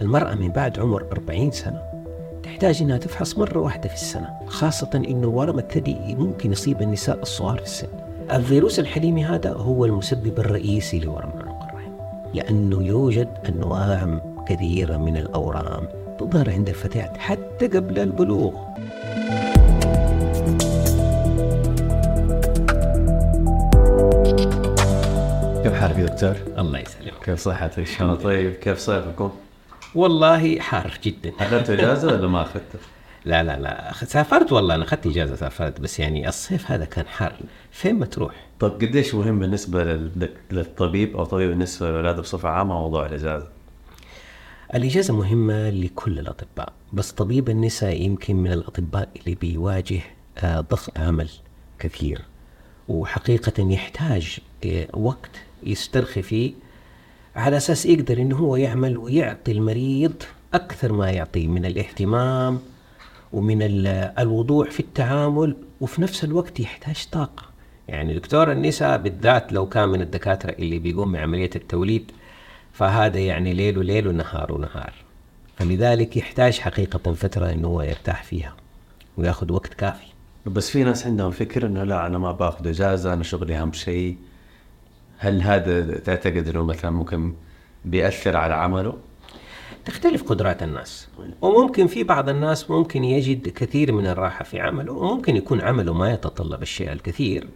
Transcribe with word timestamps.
المرأة 0.00 0.34
من 0.34 0.48
بعد 0.48 0.78
عمر 0.78 1.06
40 1.12 1.50
سنة 1.50 1.82
تحتاج 2.42 2.82
إنها 2.82 2.98
تفحص 2.98 3.38
مرة 3.38 3.58
واحدة 3.58 3.88
في 3.88 3.94
السنة 3.94 4.30
خاصة 4.46 4.90
إنه 4.94 5.28
ورم 5.28 5.58
الثدي 5.58 6.14
ممكن 6.14 6.52
يصيب 6.52 6.82
النساء 6.82 7.22
الصغار 7.22 7.56
في 7.58 7.64
السن 7.64 7.88
الفيروس 8.32 8.78
الحليمي 8.78 9.24
هذا 9.24 9.52
هو 9.52 9.84
المسبب 9.84 10.38
الرئيسي 10.38 10.98
لورم 10.98 11.30
عنق 11.36 11.62
الرحم 11.62 11.92
لأنه 12.34 12.82
يوجد 12.82 13.28
أنواع 13.48 14.20
كثيرة 14.48 14.96
من 14.96 15.16
الأورام 15.16 15.88
تظهر 16.18 16.50
عند 16.50 16.68
الفتيات 16.68 17.16
حتى 17.16 17.66
قبل 17.66 17.98
البلوغ 17.98 18.52
كيف 25.62 25.74
حالك 25.74 25.98
يا 25.98 26.06
دكتور؟ 26.06 26.36
الله 26.58 26.78
يسلمك 26.78 27.24
كيف 27.24 27.38
صحتك؟ 27.38 27.86
شلون 27.86 28.16
طيب؟ 28.16 28.52
كيف 28.52 28.78
صيفكم؟ 28.78 29.30
والله 29.98 30.60
حار 30.60 30.98
جدا. 31.04 31.32
اخذت 31.40 31.70
إجازة 31.70 32.08
ولا 32.08 32.28
ما 32.28 32.42
اخذت؟ 32.42 32.62
لا 33.24 33.42
لا 33.42 33.58
لا. 33.60 33.92
سافرت 34.04 34.52
والله 34.52 34.74
أنا 34.74 34.84
أخذت 34.84 35.06
إجازة 35.06 35.36
سافرت 35.36 35.80
بس 35.80 36.00
يعني 36.00 36.28
الصيف 36.28 36.70
هذا 36.70 36.84
كان 36.84 37.06
حار. 37.06 37.32
فين 37.70 37.98
ما 37.98 38.06
تروح؟ 38.06 38.34
طيب 38.60 38.72
قديش 38.72 39.14
مهم 39.14 39.38
بالنسبة 39.38 39.84
لل- 39.84 40.28
للطبيب 40.50 41.16
أو 41.16 41.24
طبيب 41.24 41.48
بالنسبة 41.48 41.90
للأولاد 41.90 42.20
بصفة 42.20 42.48
عامة 42.48 42.74
موضوع 42.74 43.06
الإجازة؟ 43.06 43.48
الإجازة 44.74 45.14
مهمة 45.16 45.70
لكل 45.70 46.18
الأطباء 46.18 46.72
بس 46.92 47.12
طبيب 47.12 47.48
النساء 47.48 48.02
يمكن 48.02 48.36
من 48.36 48.52
الأطباء 48.52 49.08
اللي 49.20 49.34
بيواجه 49.34 50.00
آه، 50.38 50.60
ضغط 50.60 50.98
عمل 50.98 51.28
كثير. 51.78 52.20
وحقيقة 52.88 53.70
يحتاج 53.72 54.38
آه، 54.66 54.88
وقت 54.94 55.30
يسترخي 55.62 56.22
فيه 56.22 56.52
على 57.38 57.56
أساس 57.56 57.86
يقدر 57.86 58.18
إنه 58.18 58.36
هو 58.36 58.56
يعمل 58.56 58.98
ويعطي 58.98 59.52
المريض 59.52 60.12
أكثر 60.54 60.92
ما 60.92 61.10
يعطيه 61.10 61.48
من 61.48 61.64
الاهتمام 61.64 62.58
ومن 63.32 63.62
ال- 63.62 63.86
الوضوح 64.18 64.70
في 64.70 64.80
التعامل 64.80 65.56
وفي 65.80 66.02
نفس 66.02 66.24
الوقت 66.24 66.60
يحتاج 66.60 67.06
طاقة. 67.12 67.42
يعني 67.88 68.14
دكتور 68.14 68.52
النساء 68.52 68.98
بالذات 68.98 69.52
لو 69.52 69.68
كان 69.68 69.88
من 69.88 70.00
الدكاترة 70.02 70.50
اللي 70.50 70.78
بيقوم 70.78 71.12
بعملية 71.12 71.50
التوليد 71.56 72.10
فهذا 72.72 73.18
يعني 73.18 73.54
ليل 73.54 73.78
وليل 73.78 74.08
ونهار 74.08 74.52
ونهار. 74.52 74.92
فلذلك 75.56 76.16
يحتاج 76.16 76.58
حقيقة 76.58 77.12
فترة 77.12 77.52
إنه 77.52 77.68
هو 77.68 77.82
يرتاح 77.82 78.24
فيها 78.24 78.54
وياخذ 79.16 79.52
وقت 79.52 79.74
كافي. 79.74 80.06
بس 80.46 80.70
في 80.70 80.84
ناس 80.84 81.06
عندهم 81.06 81.30
فكر 81.30 81.66
إنه 81.66 81.84
لا 81.84 82.06
أنا 82.06 82.18
ما 82.18 82.32
باخذ 82.32 82.66
إجازة 82.66 83.12
أنا 83.12 83.22
شغلي 83.22 83.56
أهم 83.58 83.72
شيء. 83.72 84.16
هل 85.18 85.42
هذا 85.42 85.98
تعتقد 85.98 86.48
أنه 86.48 86.64
مثلا 86.64 86.90
ممكن 86.90 87.34
بيأثر 87.84 88.36
على 88.36 88.54
عمله؟ 88.54 88.96
تختلف 89.84 90.22
قدرات 90.22 90.62
الناس. 90.62 91.08
وممكن 91.42 91.86
في 91.86 92.04
بعض 92.04 92.28
الناس 92.28 92.70
ممكن 92.70 93.04
يجد 93.04 93.48
كثير 93.48 93.92
من 93.92 94.06
الراحة 94.06 94.44
في 94.44 94.60
عمله 94.60 94.92
وممكن 94.92 95.36
يكون 95.36 95.60
عمله 95.60 95.94
ما 95.94 96.12
يتطلب 96.12 96.62
الشيء 96.62 96.92
الكثير. 96.92 97.48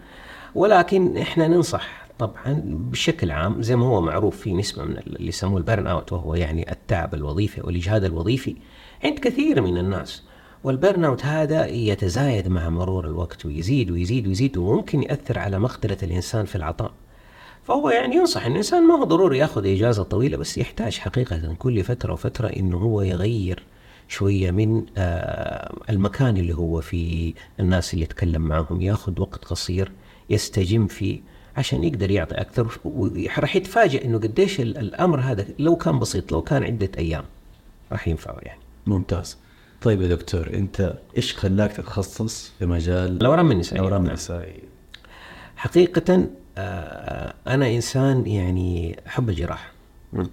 ولكن 0.54 1.16
إحنا 1.16 1.48
ننصح 1.48 2.06
طبعا 2.19 2.62
بشكل 2.66 3.30
عام 3.30 3.62
زي 3.62 3.76
ما 3.76 3.86
هو 3.86 4.00
معروف 4.00 4.36
في 4.36 4.52
نسبة 4.52 4.84
من 4.84 4.98
اللي 4.98 5.28
يسموه 5.28 5.58
ال 5.58 5.86
burnout 5.86 6.12
وهو 6.12 6.34
يعني 6.34 6.72
التعب 6.72 7.14
الوظيفي 7.14 7.60
والاجهاد 7.60 8.04
الوظيفي 8.04 8.56
عند 9.04 9.19
كثير 9.19 9.62
من 9.62 9.78
الناس. 9.78 10.22
وال 10.64 11.05
burnout 11.05 11.25
هذا 11.24 11.66
يتزايد 11.66 12.48
مع 12.48 12.69
مرور 12.69 13.06
الوقت 13.06 13.47
ويزيد 13.47 13.91
ويزيد 13.91 14.26
ويزيد 14.26 14.56
وممكن 14.56 15.02
يأثر 15.02 15.38
على 15.38 15.58
مقدرة 15.58 15.98
الإنسان 16.02 16.44
في 16.44 16.56
العطاء. 16.56 16.92
فهو 17.64 17.91
يعني 17.91 18.16
ينصح 18.16 18.46
الإنسان 18.46 18.86
ما 18.88 18.94
هو 18.94 19.05
ضروري 19.05 19.38
ياخذ 19.38 19.66
إجازة 19.66 20.02
طويلة 20.02 20.36
بس 20.36 20.58
يحتاج 20.58 20.98
حقيقة 20.98 21.55
كل 21.58 21.84
فترة 21.84 22.12
وفترة 22.12 22.46
إنه 22.48 22.77
هو 22.78 23.02
يغير 23.02 23.62
شوية 24.08 24.50
من 24.50 24.84
آه 24.96 25.74
المكان 25.91 26.36
اللي 26.36 26.54
هو 26.54 26.80
فيه 26.80 27.34
الناس 27.60 27.94
اللي 27.94 28.04
يتكلم 28.04 28.42
معهم 28.42 28.80
ياخذ 28.82 29.20
وقت 29.20 29.44
قصير 29.44 29.92
يستجم 30.30 30.87
فيه 30.87 31.20
عشان 31.56 31.84
يقدر 31.84 32.10
يعطي 32.10 32.34
أكثر. 32.34 32.78
وراح 32.84 33.56
يتفاجئ 33.56 34.04
إنه 34.04 34.19
قديش 34.19 34.60
ال- 34.60 34.78
الأمر 34.78 35.20
هذا 35.20 35.47
لو 35.58 35.76
كان 35.76 35.98
بسيط 35.98 36.32
لو 36.32 36.42
كان 36.42 36.64
عدة 36.64 36.91
أيام 36.98 37.25
راح 37.92 38.08
ينفعه 38.08 38.38
يعني. 38.42 38.60
ممتاز. 38.87 39.38
طيب 39.82 40.03
يا 40.03 40.08
دكتور 40.08 40.50
أنت 40.54 40.94
إيش 41.16 41.37
خلاك 41.37 41.72
تتخصص 41.72 42.53
في 42.58 42.66
مجال 42.66 43.16
الأورام 43.16 43.50
النسائية؟ 43.53 43.81
الأورام 43.81 44.06
النسائية؟ 44.06 44.62
حقيقة 45.56 46.26
أنا 46.58 47.68
إنسان 47.74 48.26
يعني 48.26 49.00
أحب 49.06 49.28
الجراحة. 49.28 49.72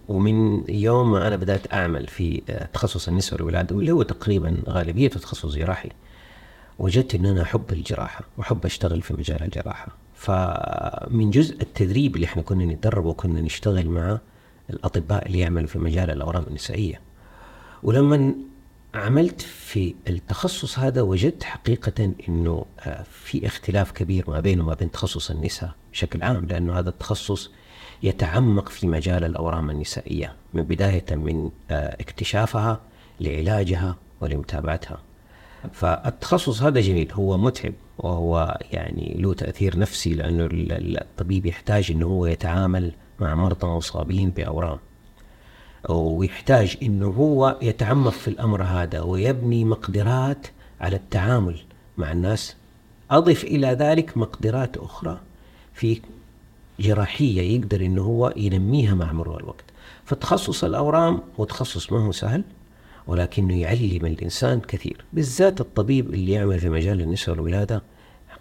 ومن 0.07 0.63
يوم 0.69 1.11
ما 1.11 1.27
أنا 1.27 1.35
بدأت 1.35 1.73
أعمل 1.73 2.07
في 2.07 2.41
آه، 2.49 2.65
تخصص 2.65 3.07
النساء 3.07 3.33
والولادة 3.33 3.75
واللي 3.75 3.91
هو 3.91 4.03
تقريبا 4.03 4.57
غالبيته 4.69 5.19
تخصص 5.19 5.55
جراحي 5.55 5.89
وجدت 6.79 7.15
أن 7.15 7.25
أنا 7.25 7.41
أحب 7.41 7.63
الجراحة 7.71 8.23
وأحب 8.37 8.65
أشتغل 8.65 9.01
في 9.01 9.13
مجال 9.13 9.43
الجراحة. 9.43 9.87
فمن 10.15 11.29
جزء 11.29 11.61
التدريب 11.61 12.15
اللي 12.15 12.25
إحنا 12.25 12.41
كنا 12.41 12.65
نتدرب 12.65 13.05
وكنا 13.05 13.41
نشتغل 13.41 13.89
مع 13.89 14.19
الأطباء 14.69 15.25
اللي 15.25 15.39
يعملوا 15.39 15.67
في 15.67 15.79
مجال 15.79 16.09
الأورام 16.11 16.43
النسائية. 16.47 17.01
ولما 17.83 18.33
عملت 18.93 19.41
في 19.41 19.95
التخصص 20.07 20.79
هذا 20.79 21.01
وجدت 21.01 21.43
حقيقة 21.43 22.11
إنه 22.29 22.65
آه، 22.79 23.03
في 23.11 23.45
اختلاف 23.47 23.91
كبير 23.91 24.29
ما 24.29 24.39
بينه 24.39 24.63
وما 24.63 24.73
بين 24.73 24.91
تخصص 24.91 25.31
النساء 25.31 25.71
بشكل 25.91 26.23
عام 26.23 26.45
لأنه 26.45 26.79
هذا 26.79 26.89
التخصص 26.89 27.51
يتعمق 28.03 28.69
في 28.69 28.87
مجال 28.87 29.23
الأورام 29.23 29.69
النسائية 29.69 30.35
من 30.53 30.63
بداية 30.63 31.05
من 31.11 31.49
آه، 31.71 31.97
اكتشافها 32.01 32.81
لعلاجها 33.19 33.95
ولمتابعتها. 34.21 35.01
فالتخصص 35.73 36.61
هذا 36.61 36.81
جميل 36.81 37.11
هو 37.11 37.37
متعب 37.37 37.73
وهو 37.97 38.57
يعني 38.71 39.15
له 39.19 39.33
تأثير 39.33 39.79
نفسي 39.79 40.13
لأنه 40.13 40.45
ال- 40.45 40.71
ال- 40.71 41.01
الطبيب 41.01 41.45
يحتاج 41.45 41.91
أنه 41.91 42.05
هو 42.05 42.25
يتعامل 42.25 42.91
مع 43.19 43.35
مرضى 43.35 43.67
مصابين 43.67 44.29
بأورام 44.29 44.77
ويحتاج 45.89 46.77
إنه 46.83 47.07
هو 47.07 47.57
يتعمق 47.61 48.11
في 48.11 48.27
الأمر 48.27 48.63
هذا 48.63 49.01
ويبني 49.01 49.65
مقدرات 49.65 50.47
على 50.81 50.95
التعامل 50.95 51.59
مع 51.97 52.11
الناس. 52.11 52.55
أضف 53.11 53.43
إلى 53.43 53.67
ذلك 53.67 54.17
مقدرات 54.17 54.77
أخرى 54.77 55.19
في 55.73 56.01
جراحية 56.79 57.41
يقدر 57.57 57.81
إنه 57.81 58.01
هو 58.01 58.33
ينميها 58.35 58.95
مع 58.95 59.13
مرور 59.13 59.39
الوقت. 59.39 59.65
فتخصص 60.05 60.63
الأورام 60.63 61.21
هو 61.39 61.43
تخصص 61.43 61.91
ما 61.91 61.99
هو 61.99 62.11
سهل 62.11 62.43
ولكنه 63.07 63.61
يعلم 63.61 64.05
الإنسان 64.05 64.59
كثير 64.59 65.05
بالذات 65.13 65.61
الطبيب 65.61 66.13
اللي 66.13 66.31
يعمل 66.31 66.59
في 66.59 66.69
مجال 66.69 67.01
النساء 67.01 67.35
والولادة. 67.35 67.81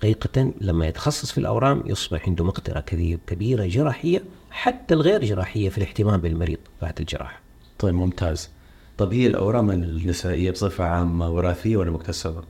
حقيقة 0.03 0.53
لما 0.60 0.86
يتخصص 0.86 1.32
في 1.32 1.38
الأورام 1.38 1.82
يصبح 1.86 2.28
عنده 2.28 2.44
مقدرة 2.44 2.81
كبيرة 3.26 3.66
جراحية 3.66 4.22
حتى 4.50 4.94
الغير 4.94 5.25
جراحية 5.25 5.69
في 5.69 5.78
الاهتمام 5.78 6.20
بالمريض 6.20 6.59
بعد 6.82 6.98
الجراحة. 7.00 7.41
طيب 7.78 7.94
ممتاز. 7.94 8.50
طب 8.98 9.12
هي 9.12 9.26
الأورام 9.26 9.70
النسائية 9.70 10.50
بصفة 10.50 10.84
عامة 10.84 11.31
وراثية 11.31 11.76
ولا 11.76 11.91
مكتسبة؟ 11.91 12.42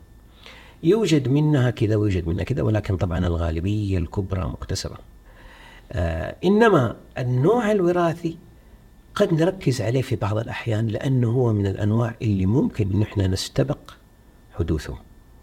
يوجد 0.82 1.28
منها 1.28 1.70
كذا 1.70 1.96
ويوجد 1.96 2.28
منها 2.28 2.44
كذا 2.44 2.62
ولكن 2.62 2.96
طبعا 2.96 3.18
الغالبية 3.26 3.98
الكبرى 3.98 4.44
مكتسبة. 4.44 4.96
آه 5.92 6.36
إنما 6.44 6.96
النوع 7.18 7.72
الوراثي 7.72 8.36
قد 9.14 9.34
نركز 9.34 9.80
عليه 9.80 10.02
في 10.02 10.16
بعض 10.16 10.38
الأحيان 10.38 10.86
لأنه 10.86 11.30
هو 11.30 11.52
من 11.52 11.66
الأنواع 11.66 12.14
اللي 12.22 12.46
ممكن 12.46 12.92
إن 12.94 13.02
إحنا 13.02 13.26
نستبق 13.26 13.78
حدوثه 14.58 14.98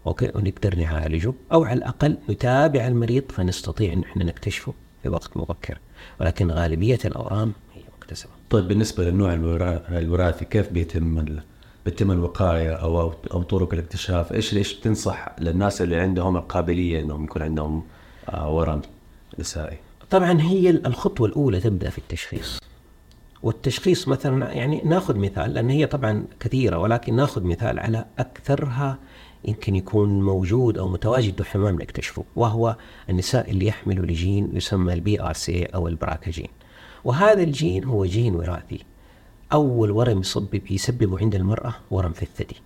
أوكي 0.06 0.30
ونقدر 0.34 0.76
نعالجه 0.76 1.32
أو 1.52 1.64
على 1.64 1.78
الأقل 1.78 2.16
نتابع 2.30 2.86
المريض 2.86 3.22
فنستطيع 3.32 3.92
إن 3.92 4.02
إحنا 4.02 4.24
نكتشفه 4.24 4.74
في 5.02 5.08
وقت 5.08 5.36
مبكر 5.36 5.78
ولكن 6.20 6.50
غالبية 6.50 6.98
الأورام 7.04 7.52
هي 7.74 7.82
مكتسبة 7.98 8.30
طيب 8.50 8.68
بالنسبة 8.68 9.04
للنوع 9.04 9.32
الورا- 9.34 9.88
الوراثي 9.98 10.44
كيف 10.44 10.68
بيتم. 10.72 11.38
بتم 11.86 12.10
الوقاية 12.10 12.72
أو 12.72 13.12
أو 13.32 13.42
طرق 13.42 13.72
الاكتشاف؟ 13.74 14.32
إيش 14.32 14.54
إيش 14.56 14.74
بتنصح 14.80 15.28
للناس 15.38 15.82
اللي 15.82 15.96
عندهم 15.96 16.36
القابلية 16.36 17.00
إنهم 17.02 17.24
يكون 17.24 17.42
عندهم 17.42 17.82
آه، 18.28 18.50
ورم 18.50 18.82
نسائي؟ 19.38 19.78
طبعا 20.10 20.40
هي 20.40 20.70
الخطوة 20.70 21.28
الأولى 21.28 21.60
تبدأ 21.60 21.90
في 21.90 21.98
التشخيص 21.98 22.58
والتشخيص 23.42 24.08
مثلا 24.08 24.52
يعني 24.52 24.82
ناخذ 24.84 25.16
مثال 25.18 25.54
لأن 25.54 25.70
هي 25.70 25.86
طبعا 25.86 26.24
كثيرة 26.40 26.78
ولكن 26.78 27.16
ناخذ 27.16 27.42
مثال 27.44 27.78
على 27.78 28.04
أكثرها 28.18 28.98
يمكن 29.46 29.76
يكون 29.76 30.22
موجود 30.22 30.78
أو 30.78 30.88
متواجد 30.88 31.40
وإحنا 31.40 31.66
ما 31.66 31.74
نكتشفه 31.74 32.24
وهو 32.36 32.76
النساء 33.10 33.50
اللي 33.50 33.66
يحملوا 33.66 34.06
لجين 34.06 34.50
يسمى 34.52 34.92
ال 34.92 35.22
BRC 35.22 35.64
أو 35.64 35.88
ال 35.88 35.96
BRCA 35.96 36.30
gene 36.30 36.48
وهذا 37.04 37.42
الجين 37.42 37.84
هو 37.84 38.04
جين 38.04 38.34
وراثي. 38.34 38.84
أول 39.52 39.90
ورم 39.90 40.20
يسبب 40.20 40.70
يسببه 40.70 41.18
عند 41.18 41.34
المرأة 41.34 41.74
ورم 41.90 42.12
في 42.12 42.22
الثدي. 42.22 42.56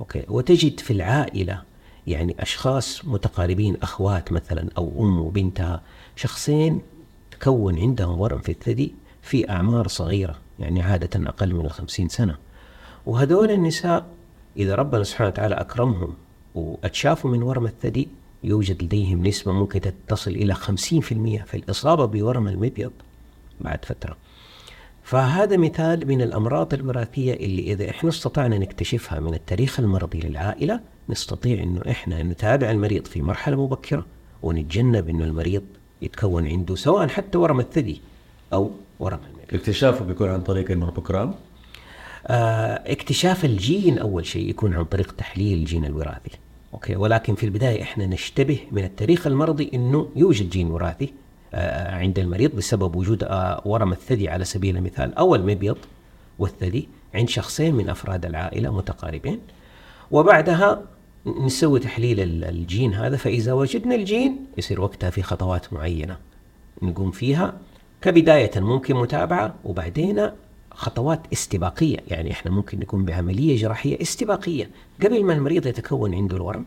أوكي. 0.00 0.24
وتجد 0.28 0.80
في 0.80 0.92
العائلة 0.92 1.62
يعني 2.06 2.36
أشخاص 2.38 3.04
متقاربين 3.04 3.76
أخوات 3.82 4.32
مثلا 4.32 4.68
أو 4.78 4.92
أم 5.00 5.18
وبنتها 5.18 5.82
شخصين 6.16 6.80
تكون 7.30 7.78
عندهم 7.78 8.20
ورم 8.20 8.38
في 8.38 8.52
الثدي 8.52 8.94
في 9.22 9.50
أعمار 9.50 9.88
صغيرة 9.88 10.38
يعني 10.58 10.82
عادة 10.82 11.28
أقل 11.28 11.54
من 11.54 11.66
الخمسين 11.66 12.08
سنة. 12.08 12.36
وهذول 13.06 13.50
النساء 13.50 14.06
إذا 14.56 14.74
ربنا 14.74 15.04
سبحانه 15.04 15.30
وتعالى 15.30 15.54
أكرمهم 15.54 16.14
وأتشافوا 16.54 17.30
من 17.30 17.42
ورم 17.42 17.66
الثدي 17.66 18.08
يوجد 18.44 18.82
لديهم 18.82 19.26
نسبة 19.26 19.52
ممكن 19.52 19.80
تصل 20.08 20.30
إلى 20.30 20.54
50% 20.54 20.58
في 20.68 21.54
الإصابة 21.54 22.04
بورم 22.04 22.48
المبيض 22.48 22.92
بعد 23.60 23.84
فترة. 23.84 24.16
فهذا 25.02 25.56
مثال 25.56 26.08
من 26.08 26.22
الأمراض 26.22 26.74
الوراثية 26.74 27.34
اللي 27.34 27.72
إذا 27.72 27.90
إحنا 27.90 28.10
استطعنا 28.10 28.58
نكتشفها 28.58 29.20
من 29.20 29.34
التاريخ 29.34 29.80
المرضي 29.80 30.20
للعائلة 30.20 30.80
نستطيع 31.08 31.62
إنه 31.62 31.80
إحنا 31.90 32.22
نتابع 32.22 32.70
المريض 32.70 33.04
في 33.06 33.22
مرحلة 33.22 33.64
مبكرة 33.64 34.06
ونتجنب 34.42 35.08
إنه 35.08 35.24
المريض 35.24 35.62
يتكون 36.02 36.46
عنده 36.48 36.74
سواء 36.74 37.08
حتى 37.08 37.38
ورم 37.38 37.60
الثدي 37.60 38.00
أو 38.52 38.70
ورم 39.00 39.18
المبيض. 39.28 39.54
اكتشافه 39.54 40.04
بيكون 40.04 40.28
عن 40.28 40.40
طريق 40.40 40.70
الماموجرام 40.70 41.28
آه 41.28 41.34
اكتشاف 42.26 43.44
الجين 43.44 43.98
أول 43.98 44.26
شيء 44.26 44.50
يكون 44.50 44.74
عن 44.74 44.84
طريق 44.84 45.12
تحليل 45.12 45.58
الجين 45.58 45.84
الوراثي. 45.84 46.30
أوكي؟ 46.74 46.96
ولكن 46.96 47.34
في 47.34 47.44
البداية 47.46 47.82
إحنا 47.82 48.06
نشتبه 48.06 48.60
من 48.72 48.84
التاريخ 48.84 49.26
المرضي 49.26 49.70
إنه 49.74 50.08
يوجد 50.16 50.50
جين 50.50 50.70
وراثي 50.70 51.12
آه 51.54 51.94
عند 51.94 52.18
المريض 52.18 52.56
بسبب 52.56 52.96
وجود 52.96 53.24
آه 53.24 53.62
ورم 53.64 53.92
الثدي 53.92 54.28
على 54.28 54.44
سبيل 54.44 54.76
المثال. 54.76 55.14
أو 55.14 55.34
المبيض 55.34 55.78
والثدي 56.38 56.88
عند 57.14 57.28
شخصين 57.28 57.74
من 57.74 57.88
أفراد 57.88 58.26
العائلة 58.26 58.76
متقاربين. 58.76 59.40
وبعدها 60.10 60.82
نسوي 61.26 61.80
تحليل 61.80 62.44
الجين 62.44 62.94
هذا 62.94 63.16
فإذا 63.16 63.52
وجدنا 63.52 63.94
الجين 63.94 64.46
يصير 64.58 64.80
وقتها 64.80 65.10
في 65.10 65.22
خطوات 65.22 65.72
معينة 65.72 66.16
نقوم 66.82 67.10
فيها. 67.10 67.54
كبداية 68.02 68.50
ممكن 68.56 68.96
متابعة 68.96 69.54
وبعدين 69.64 70.30
خطوات 70.74 71.20
استباقية. 71.32 71.98
يعني 72.08 72.32
إحنا 72.32 72.50
ممكن 72.50 72.78
نكون 72.78 73.04
بعملية 73.04 73.56
جراحية 73.56 74.02
استباقية 74.02 74.70
قبل 75.02 75.24
ما 75.24 75.32
المريض 75.32 75.66
يتكون 75.66 76.14
عنده 76.14 76.36
الورم. 76.36 76.64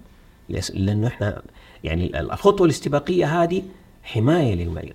لأنه 0.74 1.08
إحنا 1.08 1.42
يعني 1.84 2.20
الخطوة 2.20 2.66
الاستباقية 2.66 3.44
هذه 3.44 3.64
حماية 4.04 4.56
للمريض. 4.56 4.94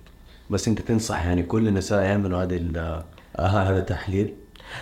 بس 0.51 0.69
أنت 0.69 0.81
تنصح 0.81 1.27
يعني 1.27 1.43
كل 1.43 1.69
النساء 1.69 2.03
يعملوا 2.03 2.43
هذه 2.43 2.61
آه 2.77 3.49
هذا 3.49 3.79
التحليل؟ 3.79 4.35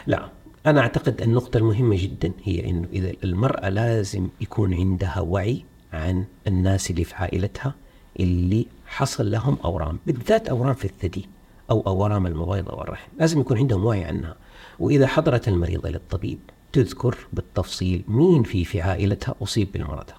لا. 0.07 0.29
أنا 0.67 0.81
أعتقد 0.81 1.23
النقطة 1.23 1.59
المهمة 1.59 1.97
جدا 2.03 2.33
هي 2.45 2.71
إنه 2.71 2.89
إذا 2.93 3.13
المرأة 3.25 3.69
لازم 3.69 4.29
يكون 4.41 4.75
عندها 4.75 5.21
وعي 5.21 5.65
عن 5.93 6.25
الناس 6.47 6.91
اللي 6.91 7.05
في 7.05 7.15
عائلتها 7.15 7.75
اللي 8.21 8.67
حصل 8.87 9.31
لهم 9.31 9.59
أورام 9.65 9.99
بالذات 10.07 10.49
أورام 10.49 10.75
في 10.75 10.85
الثدي. 10.85 11.29
أو 11.71 11.81
أورام 11.87 12.27
المبيض 12.27 12.69
أو 12.69 12.83
الرحم. 12.83 13.11
لازم 13.19 13.41
يكون 13.41 13.59
عندهم 13.59 13.85
وعي 13.85 14.05
عنها. 14.05 14.37
وإذا 14.79 15.07
حضرت 15.07 15.49
المريضة 15.49 15.91
للطبيب 15.91 16.39
تذكر 16.73 17.17
بالتفصيل 17.33 18.05
مين 18.09 18.43
في 18.43 18.65
في 18.65 18.81
عائلتها 18.81 19.35
أصيب 19.43 19.73
بالمرض 19.73 20.05
هذا. 20.11 20.19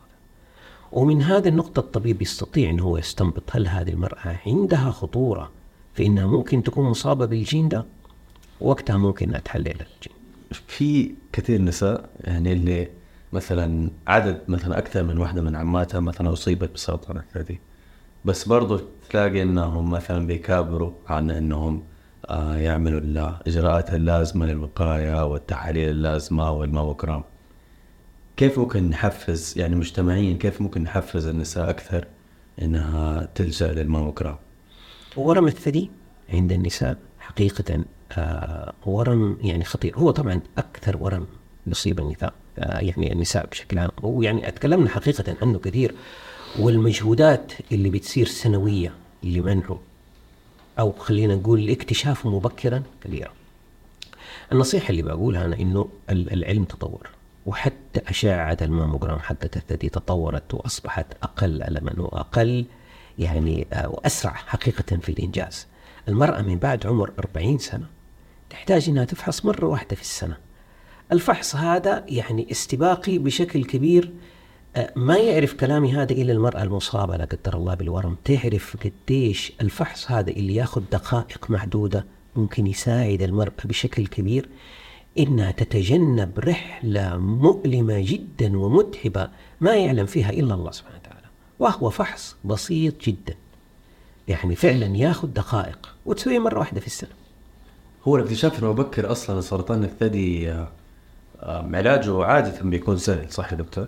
ومن 0.91 1.21
هذه 1.21 1.47
النقطة 1.47 1.79
الطبيب 1.79 2.21
يستطيع 2.21 2.71
هو 2.79 2.97
يستنبط 2.97 3.43
هل 3.51 3.67
هذه 3.67 3.89
المرأة 3.89 4.39
عندها 4.47 4.91
خطورة 4.91 5.51
في 5.93 6.05
أنها 6.05 6.25
ممكن 6.25 6.63
تكون 6.63 6.85
مصابة 6.89 7.25
بالجين 7.25 7.69
ده؟ 7.69 7.85
وقتها 8.61 8.97
ممكن 8.97 9.41
تحلل 9.45 9.67
الجين. 9.67 10.13
في 10.67 11.11
كثير 11.33 11.61
نساء 11.61 12.09
يعني 12.21 12.53
اللي 12.53 12.87
مثلا 13.33 13.89
عدد 14.07 14.41
مثلا 14.47 14.77
أكثر 14.77 15.03
من 15.03 15.17
واحدة 15.17 15.41
من 15.41 15.55
عماتها 15.55 15.99
مثلا 15.99 16.33
أصيبت 16.33 16.73
بسرطان 16.73 17.17
الثدي. 17.17 17.59
بس 18.25 18.47
برضو 18.47 18.79
تلاقي 19.09 19.41
إنهم 19.41 19.89
مثلا 19.89 20.27
بيكابروا 20.27 20.91
عن 21.07 21.31
إنهم 21.31 21.83
آه 22.29 22.55
يعملوا 22.55 22.99
الاجراءات 22.99 23.93
اللازمة 23.93 24.45
للوقاية 24.45 25.25
والتحاليل 25.25 25.89
اللازمة 25.89 26.51
والماموجرام 26.51 27.23
كيف 28.37 28.59
ممكن 28.59 28.89
نحفز 28.89 29.53
يعني 29.57 29.75
مجتمعيا 29.75 30.33
كيف 30.37 30.61
ممكن 30.61 30.83
نحفز 30.83 31.27
النساء 31.27 31.69
أكثر 31.69 32.05
إنها 32.61 33.29
تلجأ 33.35 33.73
للماموجرام 33.73 34.35
ورم 35.17 35.47
الثدي 35.47 35.91
عند 36.33 36.51
النساء 36.51 36.97
حقيقة 37.19 37.83
آه 38.17 38.73
ورم 38.85 39.37
يعني 39.41 39.63
خطير. 39.63 39.97
هو 39.97 40.11
طبعا 40.11 40.41
أكثر 40.57 40.97
ورم 40.97 41.27
يصيب 41.67 41.99
النساء 41.99 42.33
آه 42.59 42.79
يعني 42.79 43.13
النساء 43.13 43.45
بشكل 43.45 43.79
عام. 43.79 43.89
ويعني 44.03 44.47
أتكلمنا 44.47 44.89
حقيقة 44.89 45.35
عنه 45.41 45.59
كثير. 45.59 45.95
والمجهودات 46.57 47.53
اللي 47.71 47.89
بتصير 47.89 48.27
سنوية 48.27 48.93
لمنعه 49.23 49.79
أو 50.79 50.91
خلينا 50.91 51.35
نقول 51.35 51.69
اكتشافه 51.69 52.29
مبكرا 52.29 52.83
كبيره. 53.03 53.31
النصيحة 54.51 54.89
اللي 54.89 55.01
بقولها 55.01 55.45
أنا 55.45 55.59
إنه 55.59 55.89
العلم 56.09 56.63
تطور 56.63 57.09
وحتى 57.45 58.01
اشعه 58.07 58.57
الماموجرام 58.61 59.19
حقت 59.19 59.57
الثدي 59.57 59.89
تطورت 59.89 60.53
وأصبحت 60.53 61.05
أقل 61.23 61.63
الما 61.63 61.93
وأقل 61.97 62.65
يعني 63.19 63.67
آه، 63.73 63.89
وأسرع 63.89 64.33
حقيقة 64.33 64.97
في 64.97 65.09
الإنجاز. 65.09 65.67
المرأة 66.07 66.41
من 66.41 66.57
بعد 66.57 66.87
عمر 66.87 67.11
40 67.19 67.57
سنة 67.57 67.85
تحتاج 68.49 68.89
إنها 68.89 69.05
تفحص 69.05 69.45
مرة 69.45 69.65
واحدة 69.65 69.95
في 69.95 70.01
السنة. 70.01 70.37
الفحص 71.11 71.55
هذا 71.55 72.05
يعني 72.07 72.51
استباقي 72.51 73.17
بشكل 73.17 73.65
كبير 73.65 74.11
ما 74.95 75.17
يعرف 75.17 75.53
كلامي 75.53 75.93
هذا 75.93 76.11
إلا 76.11 76.33
المرأة 76.33 76.63
المصابة 76.63 77.17
لا 77.17 77.25
قدر 77.25 77.57
الله 77.57 77.73
بالورم. 77.73 78.17
تعرف 78.25 78.77
قديش 78.77 79.53
الفحص 79.61 80.11
هذا 80.11 80.29
اللي 80.29 80.55
ياخذ 80.55 80.81
دقائق 80.91 81.45
معدوده 81.49 82.05
ممكن 82.35 82.67
يساعد 82.67 83.21
المرأة 83.21 83.51
بشكل 83.65 84.07
كبير؟ 84.07 84.49
إنها 85.19 85.51
تتجنب 85.51 86.39
رحلة 86.39 87.17
مؤلمة 87.17 87.99
جدا 87.99 88.57
ومتعبة 88.57 89.29
ما 89.61 89.75
يعلم 89.75 90.05
فيها 90.05 90.29
إلا 90.29 90.53
الله 90.53 90.71
سبحانه 90.71 90.97
وتعالى. 90.97 91.27
وهو 91.59 91.89
فحص 91.89 92.35
بسيط 92.45 93.01
جدا. 93.01 93.35
يعني 94.27 94.55
فعلا 94.55 94.97
ياخذ 94.97 95.27
دقائق 95.27 95.95
وتسويه 96.05 96.39
مرة 96.39 96.59
واحدة 96.59 96.79
في 96.79 96.87
السنة. 96.87 97.09
هو 98.03 98.17
الاكتشاف 98.17 98.63
المبكر 98.63 99.11
أصلا 99.11 99.41
سرطان 99.41 99.83
الثدي 99.83 100.51
آه، 100.51 100.69
علاجه 101.73 102.23
عادة 102.23 102.61
بيكون 102.61 102.97
سهل 102.97 103.31
صح 103.31 103.51
يا 103.51 103.57
دكتور؟ 103.57 103.87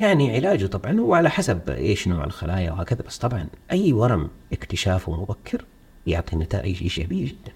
يعني 0.00 0.36
علاجه 0.36 0.66
طبعا 0.66 1.00
هو 1.00 1.14
على 1.14 1.30
حسب 1.30 1.70
إيش 1.70 2.08
نوع 2.08 2.24
الخلايا 2.24 2.72
وهكذا 2.72 3.02
بس 3.02 3.18
طبعا 3.18 3.46
أي 3.70 3.92
ورم 3.92 4.30
اكتشافه 4.52 5.20
مبكر 5.20 5.64
يعطي 6.06 6.36
نتائج 6.36 6.82
إيجابية 6.82 7.26
جدا. 7.26 7.52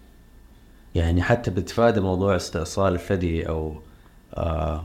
يعني 0.95 1.23
حتى 1.23 1.51
بتفادى 1.51 2.01
موضوع 2.01 2.37
استئصال 2.37 2.95
الثدي 2.95 3.49
أو 3.49 3.81
آه 4.35 4.85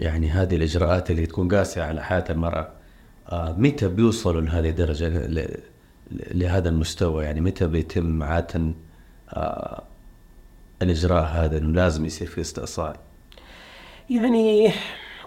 يعني 0.00 0.30
هذه 0.30 0.56
الإجراءات 0.56 1.10
اللي 1.10 1.26
تكون 1.26 1.54
قاسية 1.54 1.82
على 1.82 2.04
حياة 2.04 2.24
المرأة 2.30 2.68
آه 3.28 3.52
متى 3.58 3.88
بيوصلوا 3.88 4.40
لهذه 4.40 4.70
الدرجة 4.70 5.28
لهذا 6.10 6.68
المستوى 6.68 7.24
يعني 7.24 7.40
متى 7.40 7.66
بيتم 7.66 8.22
عادة 8.22 8.72
آه 9.30 9.82
الإجراء 10.82 11.24
هذا 11.24 11.58
إنه 11.58 11.72
لازم 11.72 12.04
يصير 12.04 12.28
في 12.28 12.40
استئصال؟ 12.40 12.96
يعني 14.10 14.72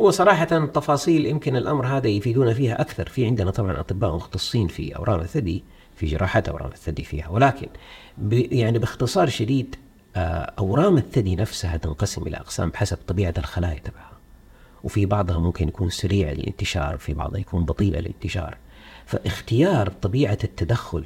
هو 0.01 0.11
صراحة 0.11 0.47
التفاصيل 0.51 1.25
يمكن 1.25 1.55
الأمر 1.55 1.87
هذا 1.87 2.07
يفيدونا 2.07 2.53
فيها 2.53 2.81
أكثر. 2.81 3.09
في 3.09 3.25
عندنا 3.25 3.51
طبعا 3.51 3.79
أطباء 3.79 4.15
مختصين 4.15 4.67
في 4.67 4.95
أورام 4.95 5.19
الثدي 5.19 5.63
في 5.95 6.05
جراحات 6.05 6.49
أورام 6.49 6.71
الثدي 6.71 7.03
فيها. 7.03 7.29
ولكن 7.29 7.67
يعني 8.31 8.79
باختصار 8.79 9.29
شديد 9.29 9.75
آه، 10.15 10.53
أورام 10.59 10.97
الثدي 10.97 11.35
نفسها 11.35 11.77
تنقسم 11.77 12.27
إلى 12.27 12.37
أقسام 12.37 12.69
بحسب 12.69 12.97
طبيعة 13.07 13.33
الخلايا 13.37 13.79
تبعها. 13.79 14.11
وفي 14.83 15.05
بعضها 15.05 15.39
ممكن 15.39 15.67
يكون 15.67 15.89
سريع 15.89 16.31
الانتشار 16.31 16.97
في 16.97 17.13
بعضها 17.13 17.39
يكون 17.39 17.65
بطيء 17.65 17.99
الانتشار 17.99 18.57
فاختيار 19.05 19.89
طبيعة 19.89 20.37
التدخل 20.43 21.05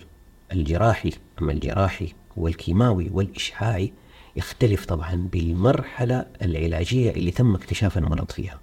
الجراحي 0.51 1.11
أما 1.41 1.51
الجراحي 1.51 2.13
والكيماوي 2.37 3.09
والإشعاعي 3.13 3.93
يختلف 4.35 4.85
طبعا 4.85 5.29
بالمرحلة 5.31 6.25
العلاجية 6.41 7.11
اللي 7.11 7.31
تم 7.31 7.55
اكتشاف 7.55 7.97
المرض 7.97 8.31
فيها. 8.31 8.59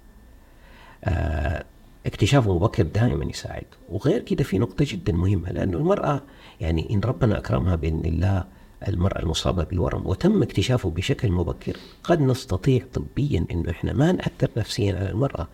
اكتشافه 2.05 2.55
مبكر 2.55 2.83
دائما 2.83 3.25
يساعد. 3.25 3.65
وغير 3.89 4.21
كده 4.21 4.43
في 4.43 4.59
نقطة 4.59 4.85
جدا 4.87 5.13
مهمة 5.13 5.51
لأنه 5.51 5.77
المرأة 5.77 6.21
يعني 6.61 6.87
إن 6.93 6.99
ربنا 6.99 7.37
أكرمها 7.37 7.75
بإذن 7.75 8.05
الله 8.05 8.43
المرأة 8.87 9.19
المصابة 9.19 9.63
بالورم 9.63 10.07
وتم 10.07 10.41
اكتشافه 10.43 10.89
بشكل 10.89 11.31
مبكر 11.31 11.77
قد 12.03 12.21
نستطيع 12.21 12.81
طبيا 12.93 13.45
إنه 13.51 13.71
إحنا 13.71 13.93
ما 13.93 14.11
نأثر 14.11 14.49
نفسيا 14.57 14.95
على 14.95 15.09
المرأة. 15.09 15.47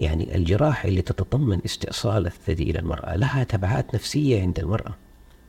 يعني 0.00 0.36
الجراحة 0.36 0.88
اللي 0.88 1.02
تتضمن 1.02 1.60
استئصال 1.64 2.26
الثدي 2.26 2.70
إلى 2.70 2.78
المرأة 2.78 3.16
لها 3.16 3.44
تبعات 3.44 3.94
نفسية 3.94 4.42
عند 4.42 4.58
المرأة. 4.58 4.94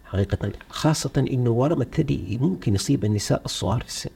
حقيقة 0.06 0.52
خاصة 0.70 1.25
إنه 1.32 1.50
ورم 1.50 1.82
الثدي 1.82 2.38
ممكن 2.42 2.75
يصيب 2.75 3.06
النساء 3.06 3.42
الصغار 3.46 3.82
في 3.82 3.88
السن. 3.88 4.10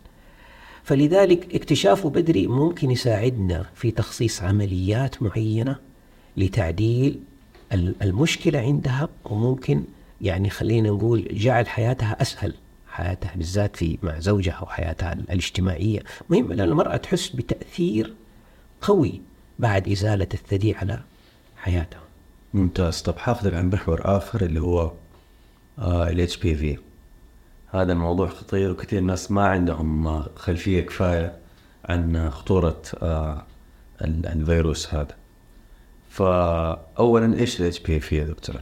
فلذلك 0.90 1.56
اكتشافه 1.56 2.10
بدري 2.10 2.48
ممكن 2.48 2.92
يساعدنا 2.92 3.66
في 3.76 3.92
تخصيص 3.92 4.42
عمليات 4.42 5.24
معينة 5.24 5.76
لتعديل 6.38 7.20
المشكلة 8.02 8.60
عندها 8.60 9.10
وممكن 9.26 9.84
يعني 10.22 10.50
خلينا 10.50 10.90
نقول 10.90 11.28
جعل 11.32 11.68
حياتها 11.68 12.22
أسهل. 12.22 12.54
حياتها 12.88 13.32
بالذات 13.36 13.76
في 13.76 13.98
مع 14.04 14.20
زوجها 14.20 14.62
وحياتها 14.62 15.14
الاجتماعية. 15.14 16.04
مهم 16.30 16.52
أن 16.52 16.60
المرأة 16.60 16.98
تحس 16.98 17.30
بتأثير 17.30 18.14
قوي 18.82 19.22
بعد 19.60 19.90
إزالة 19.90 20.28
الثدي 20.34 20.76
على 20.76 21.00
حياتها. 21.58 22.02
ممتاز. 22.54 23.02
طب 23.02 23.18
حأخذك 23.18 23.54
عن 23.54 23.70
محور 23.70 24.02
آخر 24.18 24.42
اللي 24.42 24.62
هو 24.62 24.92
ال 25.80 26.38
HPV 26.38 26.78
هذا 27.72 27.94
الموضوع 27.94 28.28
خطير 28.28 28.72
وكثير 28.72 29.02
ناس 29.02 29.32
ما 29.32 29.46
عندهم 29.48 30.22
خلفية 30.36 30.82
كفاية 30.82 31.36
عن 31.86 32.30
خطورة 32.32 32.82
آه، 33.02 33.44
ال- 34.02 34.26
الفيروس 34.26 34.94
هذا. 34.94 35.16
فاولا 36.10 37.40
إيش 37.40 37.62
ال 37.62 37.80
HP 37.80 38.02
يا 38.12 38.24
دكتور؟ 38.26 38.62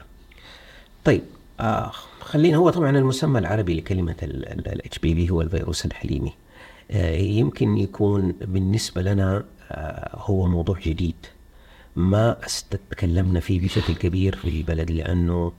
طيب 1.05 1.21
آه 1.59 1.91
خلينا 2.19 2.57
هو 2.57 2.69
طبعا 2.69 2.89
المسمى 2.97 3.39
العربي 3.39 3.73
لكلمة 3.79 4.15
ال 4.21 4.99
HPV 4.99 5.29
هو 5.29 5.41
الفيروس 5.41 5.85
الحليمي. 5.85 6.33
آه 6.91 7.15
يمكن 7.17 7.77
يكون 7.77 8.31
بالنسبة 8.41 9.01
لنا 9.01 9.43
آه 9.71 10.09
هو 10.21 10.47
موضوع 10.47 10.79
جديد. 10.79 11.15
ما 11.95 12.37
تكلمنا 12.91 13.39
فيه 13.39 13.61
بشكل 13.65 13.95
كبير 13.95 14.35
في 14.35 14.49
البلد 14.49 14.91
لأنه 14.91 15.51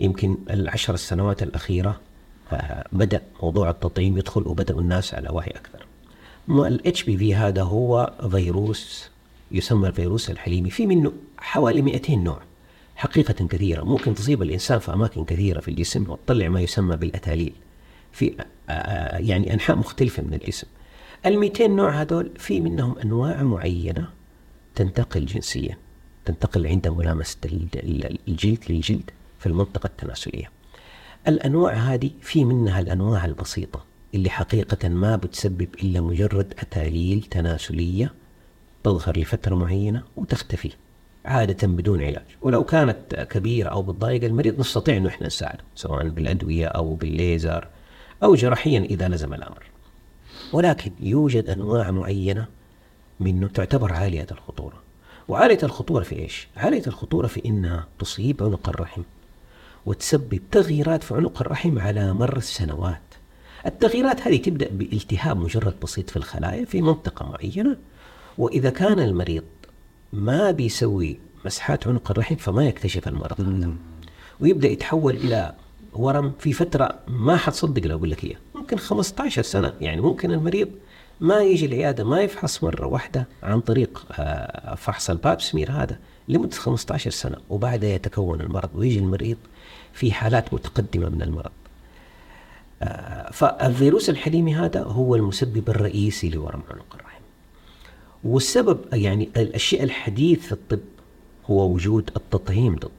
يمكن 0.00 0.36
العشر 0.50 0.94
السنوات 0.94 1.42
الأخيرة 1.42 2.00
آه 2.52 2.84
بدأ 2.92 3.22
موضوع 3.42 3.70
التطعيم 3.70 4.18
يدخل 4.18 4.48
وبدأوا 4.48 4.80
الناس 4.80 5.14
على 5.14 5.28
وعي 5.30 5.50
أكثر. 5.50 5.86
ال 6.48 7.02
HPV 7.02 7.34
هذا 7.34 7.62
هو 7.62 8.12
فيروس 8.30 9.08
يسمى 9.52 9.88
الفيروس 9.88 10.30
الحليمي. 10.30 10.70
في 10.70 10.86
منه 10.86 11.12
حوالي 11.38 11.82
200 11.82 12.16
نوع 12.16 12.40
حقيقة 12.96 13.46
كثيرة. 13.46 13.82
ممكن 13.84 14.14
تصيب 14.14 14.42
الإنسان 14.42 14.78
في 14.78 14.92
أماكن 14.92 15.24
كثيرة 15.24 15.60
في 15.60 15.68
الجسم 15.68 16.10
وتطلع 16.10 16.48
ما 16.48 16.60
يسمى 16.60 16.96
بالأتاليل. 16.96 17.52
في 18.12 18.34
آه، 18.40 18.72
آه، 18.72 19.18
يعني 19.18 19.52
أنحاء 19.54 19.76
مختلفة 19.76 20.22
من 20.22 20.34
الجسم. 20.34 20.66
ال 21.26 21.38
200 21.38 21.66
نوع 21.76 21.90
هذول 22.02 22.30
في 22.38 22.60
منهم 22.60 22.98
أنواع 22.98 23.42
معينة 23.42 24.08
تنتقل 24.74 25.26
جنسيا 25.26 25.76
تنتقل 26.24 26.66
عند 26.66 26.88
ملامسة 26.88 27.36
ال- 27.44 27.68
ال- 27.74 28.18
الجلد 28.28 28.58
للجلد 28.68 29.10
في 29.38 29.46
المنطقة 29.46 29.86
التناسلية. 29.86 30.50
الأنواع 31.28 31.72
هذه 31.72 32.10
في 32.20 32.44
منها 32.44 32.80
الأنواع 32.80 33.24
البسيطة 33.24 33.84
اللي 34.14 34.30
حقيقة 34.30 34.88
ما 34.88 35.16
بتسبب 35.16 35.68
إلا 35.82 36.00
مجرد 36.00 36.54
أتاليل 36.58 37.22
تناسلية 37.22 38.12
تظهر 38.84 39.18
لفترة 39.18 39.54
معينة 39.54 40.02
وتختفي 40.16 40.70
عادة 41.24 41.66
بدون 41.66 42.02
علاج. 42.02 42.24
ولو 42.42 42.64
كانت 42.64 43.14
كبيرة 43.30 43.68
أو 43.68 43.82
بتضايق 43.82 44.24
المريض 44.24 44.60
نستطيع 44.60 44.96
أنه 44.96 45.08
إحنا 45.08 45.26
نساعده 45.26 45.64
سواء 45.74 46.08
بالأدوية 46.08 46.66
أو 46.66 46.94
بالليزر 46.94 47.68
أو 48.22 48.34
جراحيا 48.34 48.80
إذا 48.80 49.08
لزم 49.08 49.34
الأمر. 49.34 49.62
ولكن 50.52 50.90
يوجد 51.00 51.50
أنواع 51.50 51.90
معينة 51.90 52.46
منه 53.20 53.48
تعتبر 53.48 53.92
عالية 53.92 54.26
الخطورة. 54.30 54.82
وعالية 55.28 55.58
الخطورة 55.62 56.02
في 56.02 56.18
إيش؟ 56.18 56.48
عالية 56.56 56.82
الخطورة 56.86 57.26
في 57.26 57.44
إنها 57.44 57.86
تصيب 57.98 58.42
عنق 58.42 58.68
الرحم. 58.68 59.02
وتسبب 59.86 60.40
تغييرات 60.52 61.02
في 61.02 61.14
عنق 61.14 61.40
الرحم 61.40 61.78
على 61.78 62.12
مر 62.12 62.36
السنوات. 62.36 63.02
التغييرات 63.66 64.20
هذه 64.20 64.36
تبدأ 64.36 64.68
بالتهاب 64.72 65.36
مجرد 65.36 65.74
بسيط 65.82 66.10
في 66.10 66.16
الخلايا 66.16 66.64
في 66.64 66.82
منطقة 66.82 67.26
معينة 67.28 67.76
وإذا 68.38 68.70
كان 68.70 69.00
المريض 69.00 69.44
ما 70.12 70.50
بيسوي 70.50 71.18
مسحات 71.44 71.86
عنق 71.86 72.10
الرحم 72.10 72.36
فما 72.36 72.64
يكتشف 72.64 73.08
المرض. 73.08 73.40
هذا 73.40 73.72
ويبدأ 74.40 74.68
يتحول 74.68 75.16
إلى 75.16 75.54
ورم 75.92 76.32
في 76.38 76.52
فترة 76.52 76.98
ما 77.08 77.36
حتصدق 77.36 77.86
لو 77.86 77.96
أقول 77.96 78.10
لك 78.10 78.24
إياه 78.24 78.36
ممكن 78.54 78.78
15 78.78 79.42
سنة. 79.42 79.72
يعني 79.80 80.00
ممكن 80.00 80.32
المريض 80.32 80.68
ما 81.20 81.42
يجي 81.42 81.66
العيادة 81.66 82.04
ما 82.04 82.20
يفحص 82.20 82.64
مرة 82.64 82.86
واحدة 82.86 83.26
عن 83.42 83.60
طريق 83.60 84.06
آه، 84.12 84.74
فحص 84.74 85.10
الباب 85.10 85.40
سمير 85.40 85.72
هذا 85.72 85.98
لمدة 86.28 86.56
15 86.56 87.10
سنة 87.10 87.36
وبعدها 87.50 87.90
يتكون 87.90 88.40
المرض 88.40 88.70
ويجي 88.74 88.98
المريض 88.98 89.36
في 89.92 90.12
حالات 90.12 90.54
متقدمة 90.54 91.08
من 91.08 91.22
المرض. 91.22 91.50
آه، 92.82 93.30
فالفيروس 93.30 94.10
الحليمي 94.10 94.54
هذا 94.54 94.82
هو 94.82 95.14
المسبب 95.14 95.70
الرئيسي 95.70 96.30
لورم 96.30 96.62
عنق 96.70 96.94
الرحم. 96.94 97.22
والسبب 98.24 98.78
يعني 98.92 99.28
الشيء 99.36 99.82
الحديث 99.82 100.46
في 100.46 100.52
الطب 100.52 100.80
هو 101.46 101.70
وجود 101.70 102.10
التطعيم 102.16 102.76
ضده. 102.76 102.90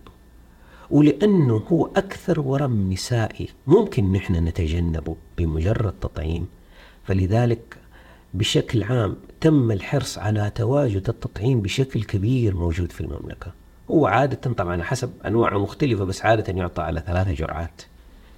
ولأنه 0.89 1.63
هو 1.71 1.85
أكثر 1.85 2.39
ورم 2.39 2.93
نسائي 2.93 3.47
ممكن 3.67 4.11
نحن 4.11 4.33
نتجنبه 4.33 5.15
بمجرد 5.37 5.93
تطعيم. 6.01 6.47
فلذلك 7.03 7.77
بشكل 8.33 8.83
عام 8.83 9.15
تم 9.41 9.71
الحرص 9.71 10.17
على 10.17 10.51
تواجد 10.55 11.09
التطعيم 11.09 11.61
بشكل 11.61 12.03
كبير 12.03 12.55
موجود 12.55 12.91
في 12.91 13.01
المملكة. 13.01 13.66
هو 13.91 14.07
عادة 14.07 14.53
طبعا 14.53 14.83
حسب 14.83 15.11
أنواعه 15.25 15.57
مختلفة 15.57 16.05
بس 16.05 16.25
عادة 16.25 16.53
يعطى 16.53 16.81
على 16.81 17.03
ثلاثة 17.07 17.33
جرعات. 17.33 17.81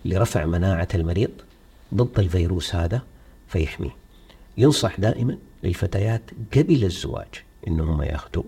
لرفع 0.06 0.46
مناعة 0.46 0.88
المريض 0.96 1.32
ضد 1.94 2.20
الفيروس 2.20 2.76
هذا 2.76 3.02
فيحميه. 3.48 3.96
ينصح 4.58 5.00
دائما 5.00 5.38
للفتيات 5.64 6.22
قبل 6.58 6.84
الزواج 6.84 7.28
إنهم 7.68 8.02
ياخذوا 8.02 8.44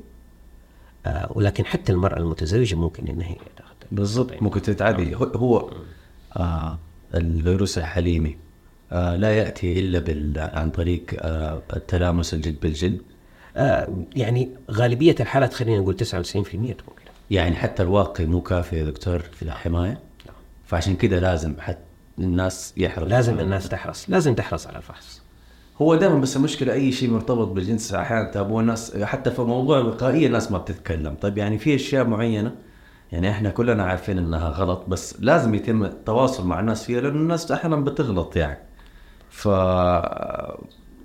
آه 1.05 1.31
ولكن 1.35 1.65
حتى 1.65 1.91
المرأة 1.91 2.17
المتزوجة 2.17 2.75
ممكن 2.75 3.07
إنها 3.07 3.27
هي 3.27 3.35
تاخذ 3.57 3.75
بالضبط. 3.91 4.41
ممكن 4.41 4.61
تتعدي. 4.61 5.15
هو, 5.15 5.71
آه 6.37 6.79
الفيروس 7.15 7.77
الحليمي 7.77 8.37
آه 8.91 9.15
لا 9.15 9.37
يأتي 9.37 9.79
إلا 9.79 9.99
بال 9.99 10.33
عن 10.53 10.69
طريق 10.69 11.03
آه 11.19 11.61
التلامس 11.75 12.33
الجلد 12.33 12.59
بالجلد. 12.61 13.01
يعني 14.15 14.49
غالبية 14.71 15.15
الحالات 15.19 15.53
خلينا 15.53 15.79
نقول 15.79 15.97
99% 15.97 16.03
تكون 16.03 16.73
كده. 16.73 17.11
يعني 17.31 17.55
حتى 17.55 17.83
الواقي 17.83 18.25
مو 18.25 18.41
كافي 18.41 18.79
يا 18.79 18.83
دكتور 18.83 19.19
في 19.19 19.41
الحمايه 19.41 19.99
فعشان 20.65 20.95
كذا 20.95 21.19
لازم 21.19 21.53
حتى 21.59 21.79
الناس 22.19 22.73
يحرص. 22.77 23.07
لازم 23.09 23.39
الناس 23.39 23.69
تحرص 23.69 24.09
لازم 24.09 24.35
تحرص 24.35 24.67
على 24.67 24.77
الفحص. 24.77 25.21
هو 25.81 25.95
دائما 25.95 26.19
بس 26.19 26.37
المشكلة 26.37 26.73
أي 26.73 26.91
شيء 26.91 27.09
مرتبط 27.09 27.47
بالجنس 27.47 27.93
أحيانا 27.93 28.31
تابوه 28.31 28.61
الناس 28.61 28.97
حتى 28.97 29.31
في 29.31 29.41
موضوع 29.41 29.79
الوقائيه 29.79 30.27
الناس 30.27 30.51
ما 30.51 30.57
بتتكلم. 30.57 31.15
طيب 31.21 31.37
يعني 31.37 31.57
في 31.57 31.75
أشياء 31.75 32.07
معينة 32.07 32.55
يعني 33.11 33.29
إحنا 33.29 33.49
كلنا 33.49 33.83
عارفين 33.83 34.17
إنها 34.17 34.49
غلط 34.49 34.85
بس 34.87 35.15
لازم 35.19 35.55
يتم 35.55 35.83
التواصل 35.83 36.47
مع 36.47 36.59
الناس 36.59 36.83
فيها 36.83 37.01
لأنه 37.01 37.15
الناس 37.15 37.51
أحيانا 37.51 37.75
بتغلط 37.75 38.35
يعني. 38.35 38.59
ف 39.29 39.47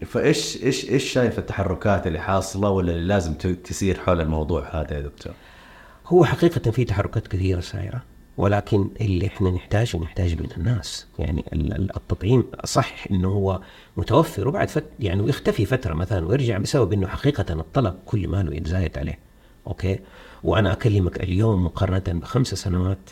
فإيش 0.04 0.62
إيش 0.62 0.90
إيش 0.90 1.04
شايف 1.12 1.38
التحركات 1.38 2.06
اللي 2.06 2.18
حاصلة 2.18 2.70
ولا 2.70 2.92
اللي 2.92 3.06
لازم 3.06 3.34
تسير 3.34 3.98
حول 3.98 4.20
الموضوع 4.20 4.68
هذا 4.80 4.96
يا 4.96 5.00
دكتور؟ 5.00 5.32
هو 6.06 6.24
حقيقة 6.24 6.70
في 6.70 6.84
تحركات 6.84 7.28
كثيرة 7.28 7.60
سائرة 7.60 8.02
ولكن 8.36 8.88
اللي 9.00 9.26
إحنا 9.26 9.50
نحتاجه 9.50 9.96
نحتاج 9.98 10.34
من 10.42 10.48
الناس. 10.56 11.06
يعني 11.18 11.44
ال- 11.52 11.72
ال- 11.72 11.96
التطعيم 11.96 12.44
صح 12.64 13.04
إنه 13.10 13.28
هو 13.28 13.60
متوفر 13.96 14.48
وبعد 14.48 14.68
فت 14.68 14.84
يعني 15.00 15.22
ويختفي 15.22 15.64
فترة 15.64 15.94
مثلا 15.94 16.26
ويرجع 16.26 16.58
بسبب 16.58 16.92
إنه 16.92 17.06
حقيقة 17.06 17.52
الطلب 17.60 17.94
كل 18.06 18.28
ماله 18.28 18.54
يتزايد 18.54 18.98
عليه. 18.98 19.18
أوكي؟ 19.66 19.98
وأنا 20.42 20.72
أكلمك 20.72 21.22
اليوم 21.22 21.64
مقارنة 21.64 22.20
بخمس 22.20 22.54
سنوات 22.54 23.10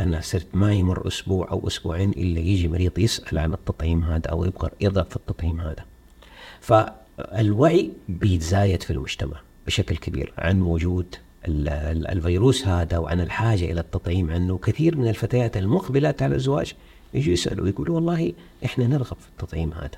أنا 0.00 0.20
صرت 0.20 0.46
ما 0.54 0.72
يمر 0.72 1.06
أسبوع 1.08 1.50
أو 1.50 1.66
أسبوعين 1.68 2.10
إلا 2.10 2.40
يجي 2.40 2.68
مريض 2.68 2.98
يسأل 2.98 3.38
عن 3.38 3.52
التطعيم 3.52 4.04
هذا 4.04 4.30
أو 4.30 4.44
يبغى 4.44 4.70
يرغب 4.80 5.06
في 5.10 5.16
التطعيم 5.16 5.60
هذا. 5.60 5.84
فالوعي 6.60 7.90
بيتزايد 8.08 8.82
في 8.82 8.92
المجتمع 8.92 9.40
بشكل 9.66 9.96
كبير 9.96 10.32
عن 10.38 10.62
وجود 10.62 11.14
ال- 11.48 11.68
ال- 11.68 12.08
الفيروس 12.08 12.66
هذا 12.66 12.98
وعن 12.98 13.20
الحاجة 13.20 13.64
إلى 13.64 13.80
التطعيم 13.80 14.30
عنه. 14.30 14.58
كثير 14.58 14.96
من 14.96 15.08
الفتيات 15.08 15.56
المقبلات 15.56 16.22
على 16.22 16.34
الزواج 16.34 16.74
يجوا 17.14 17.32
يسألوا 17.32 17.68
يقولوا 17.68 17.94
والله 17.94 18.32
إحنا 18.64 18.86
نرغب 18.86 19.16
في 19.20 19.28
التطعيم 19.28 19.72
هذا. 19.72 19.90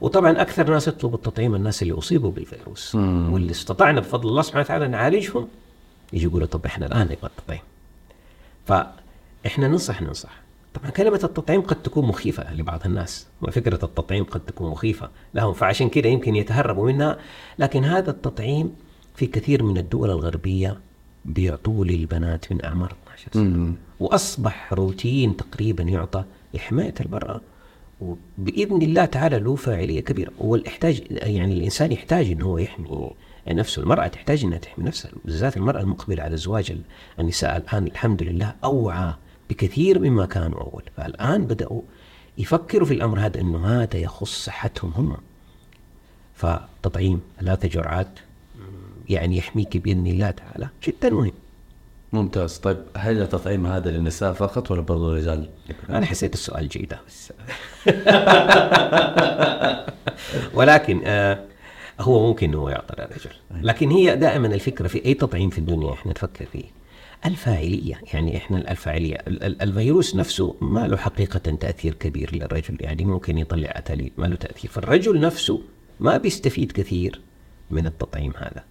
وطبعا 0.00 0.40
أكثر 0.42 0.70
ناس 0.70 0.88
يطلبوا 0.88 1.16
التطعيم 1.16 1.54
الناس 1.54 1.82
اللي 1.82 1.94
أصيبوا 1.98 2.30
بالفيروس. 2.30 2.94
واللي 2.94 3.50
استطعنا 3.50 4.00
بفضل 4.00 4.28
الله 4.28 4.42
سبحانه 4.42 4.64
وتعالى 4.64 4.88
نعالجهم 4.88 5.48
يجوا 6.12 6.30
يقولوا 6.30 6.46
طب 6.46 6.66
إحنا 6.66 6.86
الآن 6.86 7.02
نبغى 7.02 7.16
التطعيم. 7.38 7.60
فإحنا 8.66 9.68
ننصح 9.68 10.02
ننصح. 10.02 10.43
طبعا 10.74 10.90
كلمة 10.90 11.20
التطعيم 11.24 11.60
قد 11.60 11.82
تكون 11.82 12.04
مخيفة 12.06 12.54
لبعض 12.54 12.80
الناس 12.86 13.26
وفكرة 13.42 13.84
التطعيم 13.84 14.24
قد 14.24 14.40
تكون 14.40 14.70
مخيفة. 14.70 15.10
لهم 15.34 15.52
فعشان 15.52 15.88
كده 15.88 16.08
يمكن 16.08 16.36
يتهربوا 16.36 16.92
منها. 16.92 17.18
لكن 17.58 17.84
هذا 17.84 18.10
التطعيم 18.10 18.74
في 19.14 19.26
كثير 19.26 19.62
من 19.62 19.78
الدول 19.78 20.10
الغربية 20.10 20.80
بيعطوه 21.24 21.86
للبنات 21.86 22.52
من 22.52 22.64
أعمار 22.64 22.94
12 23.02 23.28
سنة 23.34 23.72
وأصبح 24.00 24.72
روتين 24.72 25.36
تقريبا 25.36 25.82
يعطى 25.82 26.24
لحماية 26.54 26.94
المرأة 27.00 27.40
وبإذن 28.00 28.82
الله 28.82 29.04
تعالى 29.04 29.38
له 29.38 29.54
فاعلية 29.56 30.00
كبيرة. 30.00 30.32
والإحتاج 30.38 31.02
يعني 31.10 31.54
الإنسان 31.54 31.92
يحتاج 31.92 32.30
إن 32.30 32.42
هو 32.42 32.58
يحمي 32.58 33.10
نفسه. 33.48 33.82
المرأة 33.82 34.06
تحتاج 34.06 34.44
أنها 34.44 34.58
تحمي 34.58 34.84
نفسها 34.84 35.10
بالذات 35.24 35.56
المرأة 35.56 35.80
المقبلة 35.80 36.22
على 36.22 36.34
الزواج 36.34 36.70
ال- 36.70 36.82
النساء. 37.20 37.56
الآن 37.56 37.86
الحمد 37.86 38.22
لله 38.22 38.54
أوعى 38.64 39.14
بكثير 39.54 39.98
مما 39.98 40.26
كانوا 40.26 40.60
أول. 40.60 40.82
فالآن 40.96 41.44
بدأوا 41.44 41.82
يفكروا 42.38 42.86
في 42.86 42.94
الأمر 42.94 43.20
هذا 43.20 43.40
إنه 43.40 43.66
هذا 43.66 43.96
يخص 43.96 44.44
صحتهم 44.44 44.92
هم. 44.96 45.16
فتطعيم 46.34 47.20
ثلاثة 47.40 47.68
جرعات 47.68 48.08
يعني 49.08 49.36
يحميك 49.36 49.76
بإذن 49.76 50.06
الله 50.06 50.30
تعالى. 50.30 50.68
جدا 50.84 51.10
مهم. 51.10 51.32
ممتاز. 52.12 52.58
طيب 52.58 52.76
هل 52.96 53.22
التطعيم 53.22 53.66
هذا 53.66 53.90
للنساء 53.90 54.32
فقط 54.32 54.70
ولا 54.70 54.80
برضو 54.80 55.12
الرجال؟ 55.12 55.48
أنا 55.90 56.06
حسيت 56.06 56.34
السؤال 56.34 56.68
جيد. 56.68 56.94
بس 57.08 57.32
ولكن 60.54 61.00
آه 61.04 61.44
هو 62.00 62.26
ممكن 62.26 62.54
هو 62.54 62.68
يعطى 62.68 62.94
للرجل. 62.98 63.30
لكن 63.50 63.90
هي 63.90 64.16
دائما 64.16 64.46
الفكرة 64.46 64.88
في 64.88 65.04
أي 65.04 65.14
تطعيم 65.14 65.50
في 65.50 65.58
الدنيا 65.58 65.92
إحنا 65.92 66.12
نفكر 66.12 66.46
فيه؟ 66.52 66.64
الفاعلية. 67.26 68.00
يعني 68.12 68.36
إحنا 68.36 68.70
الفاعليه 68.70 69.14
ال- 69.14 69.42
ال- 69.44 69.62
الفيروس 69.62 70.16
نفسه 70.16 70.56
ما 70.60 70.86
له 70.86 70.96
حقيقة 70.96 71.38
تأثير 71.38 71.94
كبير 71.94 72.34
للرجل. 72.36 72.76
يعني 72.80 73.04
ممكن 73.04 73.38
يطلع 73.38 73.68
اتاليل 73.74 74.12
ما 74.16 74.26
له 74.26 74.36
تأثير. 74.36 74.70
فالرجل 74.70 75.20
نفسه 75.20 75.62
ما 76.00 76.16
بيستفيد 76.16 76.72
كثير 76.72 77.20
من 77.70 77.86
التطعيم 77.86 78.32
هذا. 78.36 78.64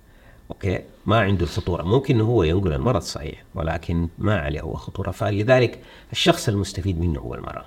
أوكي؟ 0.51 0.79
ما 1.05 1.19
عنده 1.19 1.43
الخطورة. 1.43 1.83
ممكن 1.83 2.21
هو 2.21 2.43
ينقل 2.43 2.73
المرض 2.73 3.01
صحيح 3.01 3.43
ولكن 3.55 4.07
ما 4.17 4.37
عليه 4.39 4.61
هو 4.61 4.73
خطورة. 4.73 5.11
فلذلك 5.11 5.79
الشخص 6.11 6.49
المستفيد 6.49 6.99
منه 6.99 7.19
هو 7.19 7.35
المرأة. 7.35 7.65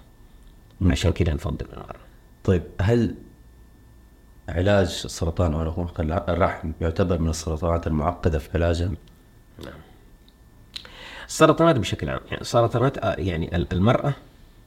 عشان 0.83 1.12
كذا 1.12 1.35
نفضل 1.35 1.66
المرأة. 1.73 1.97
طيب 2.45 2.62
هل 2.81 3.14
علاج 4.49 4.87
سرطان 4.88 5.55
عنق 5.55 6.00
الرحم 6.31 6.73
يعتبر 6.81 7.19
من 7.19 7.28
السرطانات 7.28 7.87
المعقدة 7.87 8.38
في 8.38 8.49
علاجها؟ 8.55 8.90
السرطانات 11.28 11.76
بشكل 11.78 12.09
عام. 12.11 12.21
يعني 12.30 12.40
السرطانات 12.40 12.99
آه، 12.99 13.14
يعني 13.18 13.56
ال- 13.56 13.73
المرأة 13.73 14.14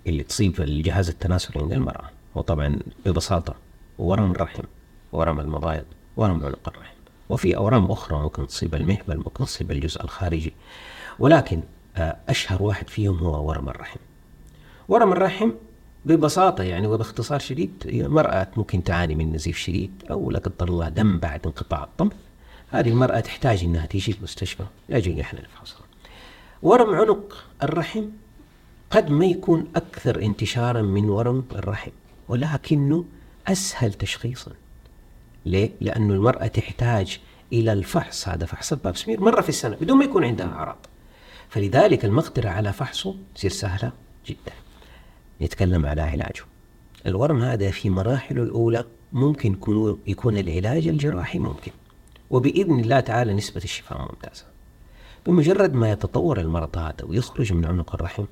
اللي 0.08 0.24
تصيب 0.24 0.62
الجهاز 0.62 1.10
التناسلي 1.10 1.62
عند 1.62 1.74
المرأة. 1.74 2.10
وطبعا 2.36 2.80
ببساطة 3.06 3.56
ورم 4.00 4.32
الرحم 4.32 4.63
ورم 5.12 5.39
المبايض 5.39 5.84
ورم 6.18 6.46
عنق 6.46 6.70
الرحم. 6.70 6.94
وفي 7.30 7.58
أورام 7.58 7.86
أخرى 7.92 8.18
ممكن 8.20 8.48
تصيب 8.48 8.75
المهبل 8.75 9.18
ممكن 9.18 9.46
تصيب 9.46 9.72
الجزء 9.72 10.04
الخارجي. 10.04 10.54
ولكن 11.20 11.62
آه، 11.98 12.18
أشهر 12.30 12.63
واحد 12.63 12.89
فيهم 12.89 13.18
هو 13.18 13.48
ورم 13.50 13.70
الرحم. 13.70 14.00
ورم 14.88 15.12
الرحم 15.12 15.51
ببساطة 16.06 16.63
يعني 16.63 16.88
وباختصار 16.88 17.39
شديد 17.39 17.72
مرأة 17.86 18.48
ممكن 18.58 18.84
تعاني 18.84 19.16
من 19.16 19.34
نزيف 19.34 19.58
شديد 19.58 19.92
أو 20.12 20.32
لا 20.32 20.39
قدر 20.39 20.68
الله 20.70 20.89
دم 20.89 21.20
بعد 21.20 21.46
انقطاع 21.46 21.84
الطمث 21.84 22.13
هذه 22.70 22.89
المرأة 22.89 23.20
تحتاج 23.20 23.63
أنها 23.63 23.86
تيجي 23.86 24.12
المستشفى 24.12 24.63
يجي 24.89 25.22
إحنا 25.22 25.42
نفحصها 25.42 25.82
ورم 26.62 26.96
عنق 26.96 27.46
الرحم 27.63 28.06
قد 28.89 29.10
ما 29.10 29.25
يكون 29.25 29.68
أكثر 29.75 30.22
انتشارا 30.22 30.82
من 30.82 31.10
ورم 31.10 31.46
الرحم 31.51 31.92
ولكنه 32.28 33.06
أسهل 33.48 33.94
تشخيصا. 33.94 34.51
ليه؟ 35.46 35.72
لأنه 35.82 36.13
المرأة 36.13 36.48
تحتاج 36.48 37.20
إلى 37.54 37.74
الفحص 37.74 38.28
هذا 38.28 38.46
فحص 38.46 38.72
الباب 38.72 38.98
سمير 38.98 39.22
مرة 39.22 39.42
في 39.42 39.50
السنة 39.50 39.75
بدون 39.75 39.98
ما 39.98 40.06
يكون 40.06 40.24
عندها 40.24 40.48
أعراض. 40.48 40.86
فلذلك 41.50 42.06
المقدرة 42.06 42.50
على 42.50 42.74
فحصه 42.74 43.16
تصير 43.36 43.51
سهلة 43.51 43.92
جدا. 44.28 44.54
نتكلم 45.42 45.86
على 45.86 46.01
علاجه. 46.01 46.44
الورم 47.06 47.42
هذا 47.44 47.72
في 47.72 47.89
مراحله 47.89 48.44
الأولى 48.44 48.86
ممكن 49.13 49.58
يكون, 50.08 50.38
العلاج 50.38 50.88
الجراحي 50.88 51.39
ممكن. 51.39 51.72
وبإذن 52.30 52.80
الله 52.80 53.00
تعالى 53.00 53.34
نسبة 53.34 53.62
الشفاء 53.63 54.01
ممتازة. 54.01 54.49
بمجرد 55.26 55.74
ما 55.74 55.92
يتطور 55.92 56.40
المرض 56.40 56.78
هذا 56.78 57.04
ويخرج 57.04 57.54
من 57.54 57.66
عنق 57.66 57.96
الرحم 57.96 58.26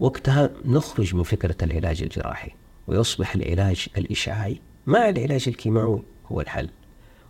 وقتها 0.00 0.50
نخرج 0.64 1.14
من 1.14 1.22
فكرة 1.22 1.56
العلاج 1.62 2.02
الجراحي 2.02 2.50
ويصبح 2.86 3.34
العلاج 3.34 3.86
الإشعاعي. 3.96 4.60
مع 4.86 5.08
العلاج 5.08 5.44
الكيماوي 5.48 6.02
هو 6.32 6.40
الحل. 6.40 6.68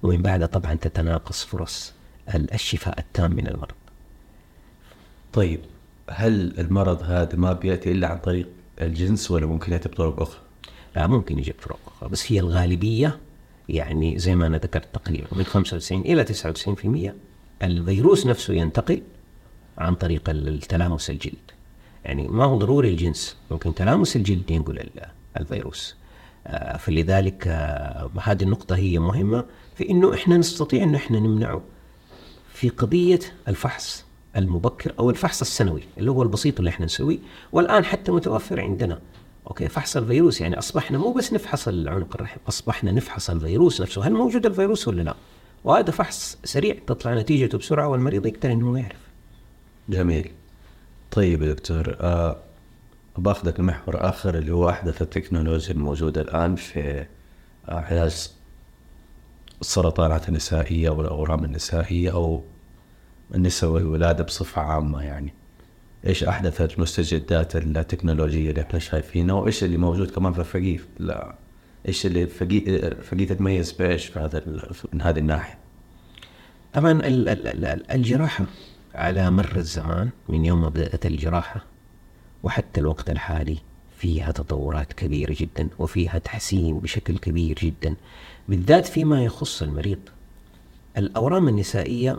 ومن 0.02 0.22
بعد 0.22 0.48
طبعا 0.48 0.74
تتناقص 0.74 1.44
فرص 1.44 1.92
الشفاء 2.34 2.98
التام 2.98 3.30
من 3.30 3.46
المرض. 3.46 3.74
طيب 5.32 5.60
هل 6.10 6.54
المرض 6.58 7.02
هذا 7.02 7.36
ما 7.36 7.52
بيأتي 7.52 7.92
إلا 7.92 8.08
عن 8.08 8.18
طريق 8.18 8.48
الجنس 8.80 9.30
ولا 9.30 9.46
ممكن 9.46 9.72
يأتي 9.72 9.88
بطرق 9.88 10.20
أخرى؟ 10.22 10.40
لا 10.96 11.06
ممكن 11.06 11.38
يجي 11.38 11.52
بطرق 11.52 11.78
أخرى 11.86 12.08
بس 12.08 12.32
هي 12.32 12.40
الغالبية 12.40 13.18
يعني 13.68 14.18
زي 14.18 14.34
ما 14.34 14.46
أنا 14.46 14.58
ذكرت 14.58 14.94
تقريبا 14.94 15.26
من 15.32 15.44
95 15.44 16.00
إلى 16.00 16.24
99% 16.24 17.10
الفيروس 17.62 18.26
نفسه 18.26 18.54
ينتقل 18.54 19.02
عن 19.78 19.94
طريق 19.94 20.22
التلامس 20.28 21.10
الجلد. 21.10 21.34
يعني 22.04 22.28
ما 22.28 22.44
هو 22.44 22.58
ضروري 22.58 22.90
الجنس. 22.90 23.36
ممكن 23.50 23.74
تلامس 23.74 24.16
الجلد 24.16 24.50
ينقل 24.50 24.78
ال- 24.78 25.06
الفيروس. 25.40 25.96
آه، 26.46 26.76
فلذلك 26.76 27.44
آه، 27.48 28.10
هذه 28.22 28.42
النقطة 28.42 28.76
هي 28.76 28.98
مهمة 28.98 29.44
في 29.74 29.90
إنه 29.90 30.14
إحنا 30.14 30.36
نستطيع 30.36 30.82
إنه 30.82 30.96
إحنا 30.98 31.20
نمنعه 31.20 31.62
في 32.52 32.68
قضية 32.68 33.20
الفحص 33.48 34.04
المبكر 34.36 34.92
أو 34.98 35.10
الفحص 35.10 35.40
السنوي 35.40 35.82
اللي 35.98 36.10
هو 36.10 36.22
البسيط 36.22 36.58
اللي 36.58 36.68
إحنا 36.70 36.86
نسويه. 36.86 37.18
والآن 37.52 37.84
حتى 37.84 38.12
متوفر 38.12 38.60
عندنا. 38.60 39.00
أوكي 39.46 39.68
فحص 39.68 39.96
الفيروس 39.96 40.40
يعني 40.40 40.58
أصبحنا 40.58 40.98
مو 40.98 41.12
بس 41.12 41.32
نفحص 41.32 41.68
العنق 41.68 42.14
الرحم 42.14 42.38
أصبحنا 42.48 42.92
نفحص 42.92 43.30
الفيروس 43.30 43.80
نفسه. 43.80 44.06
هل 44.06 44.12
موجود 44.12 44.46
الفيروس 44.46 44.88
ولا 44.88 45.02
لا؟ 45.02 45.14
وهذا 45.66 45.90
فحص 45.90 46.38
سريع 46.44 46.76
تطلع 46.86 47.14
نتيجته 47.14 47.58
بسرعة 47.58 47.88
والمريض 47.88 48.26
يقدر 48.26 48.52
إنه 48.52 48.78
يعرف. 48.78 49.00
جميل. 49.88 50.30
طيب 51.10 51.42
يا 51.42 51.52
دكتور 51.52 51.96
آه 52.00 52.36
باخذك 53.18 53.60
لمحور 53.60 54.08
آخر 54.08 54.38
اللي 54.38 54.52
هو 54.52 54.70
أحدث 54.70 55.02
التكنولوجيا 55.02 55.74
الموجودة 55.74 56.20
الآن 56.20 56.54
في 56.56 57.06
آه، 57.68 57.74
علاج 57.74 58.30
السرطانات 59.60 60.28
النسائية 60.28 60.90
والأورام 60.90 61.44
النسائية 61.44 62.12
أو 62.12 62.42
النساء 63.34 63.70
والولادة 63.70 64.24
بصفة 64.24 64.62
عامة 64.62 65.02
يعني. 65.02 65.34
إيش 66.06 66.24
احدث 66.24 66.60
المستجدات 66.60 67.56
التكنولوجية 67.56 68.50
اللي 68.50 68.60
إحنا 68.60 68.78
شايفينها 68.78 69.34
وإيش 69.34 69.64
اللي 69.64 69.76
موجود 69.76 70.10
كمان 70.10 70.32
في 70.32 70.38
الفقيه؟ 70.38 70.78
لا. 70.98 71.34
إيش 71.88 72.06
اللي 72.06 72.26
فقيه 72.26 73.26
تتميز 73.26 73.72
بإيش 73.72 74.06
في 74.06 74.18
هذا 74.18 74.42
من 74.92 75.02
هذه 75.02 75.18
الناحية؟ 75.18 75.58
طبعا 76.74 76.92
ال- 76.92 77.28
ال- 77.28 77.64
ال- 77.64 77.90
الجراحة 77.90 78.46
على 78.94 79.30
مر 79.30 79.56
الزمان 79.56 80.10
من 80.28 80.44
يوم 80.44 80.60
ما 80.60 80.68
بدأت 80.68 81.06
الجراحة 81.06 81.64
وحتى 82.42 82.80
الوقت 82.80 83.10
الحالي 83.10 83.58
فيها 83.98 84.32
تطورات 84.32 84.92
كبيرة 84.92 85.36
جدا 85.40 85.68
وفيها 85.78 86.18
تحسين 86.18 86.78
بشكل 86.78 87.18
كبير 87.18 87.58
جدا 87.62 87.94
بالذات 88.48 88.86
فيما 88.86 89.24
يخص 89.24 89.62
المريض. 89.62 89.98
الأورام 90.96 91.48
النسائية 91.48 92.18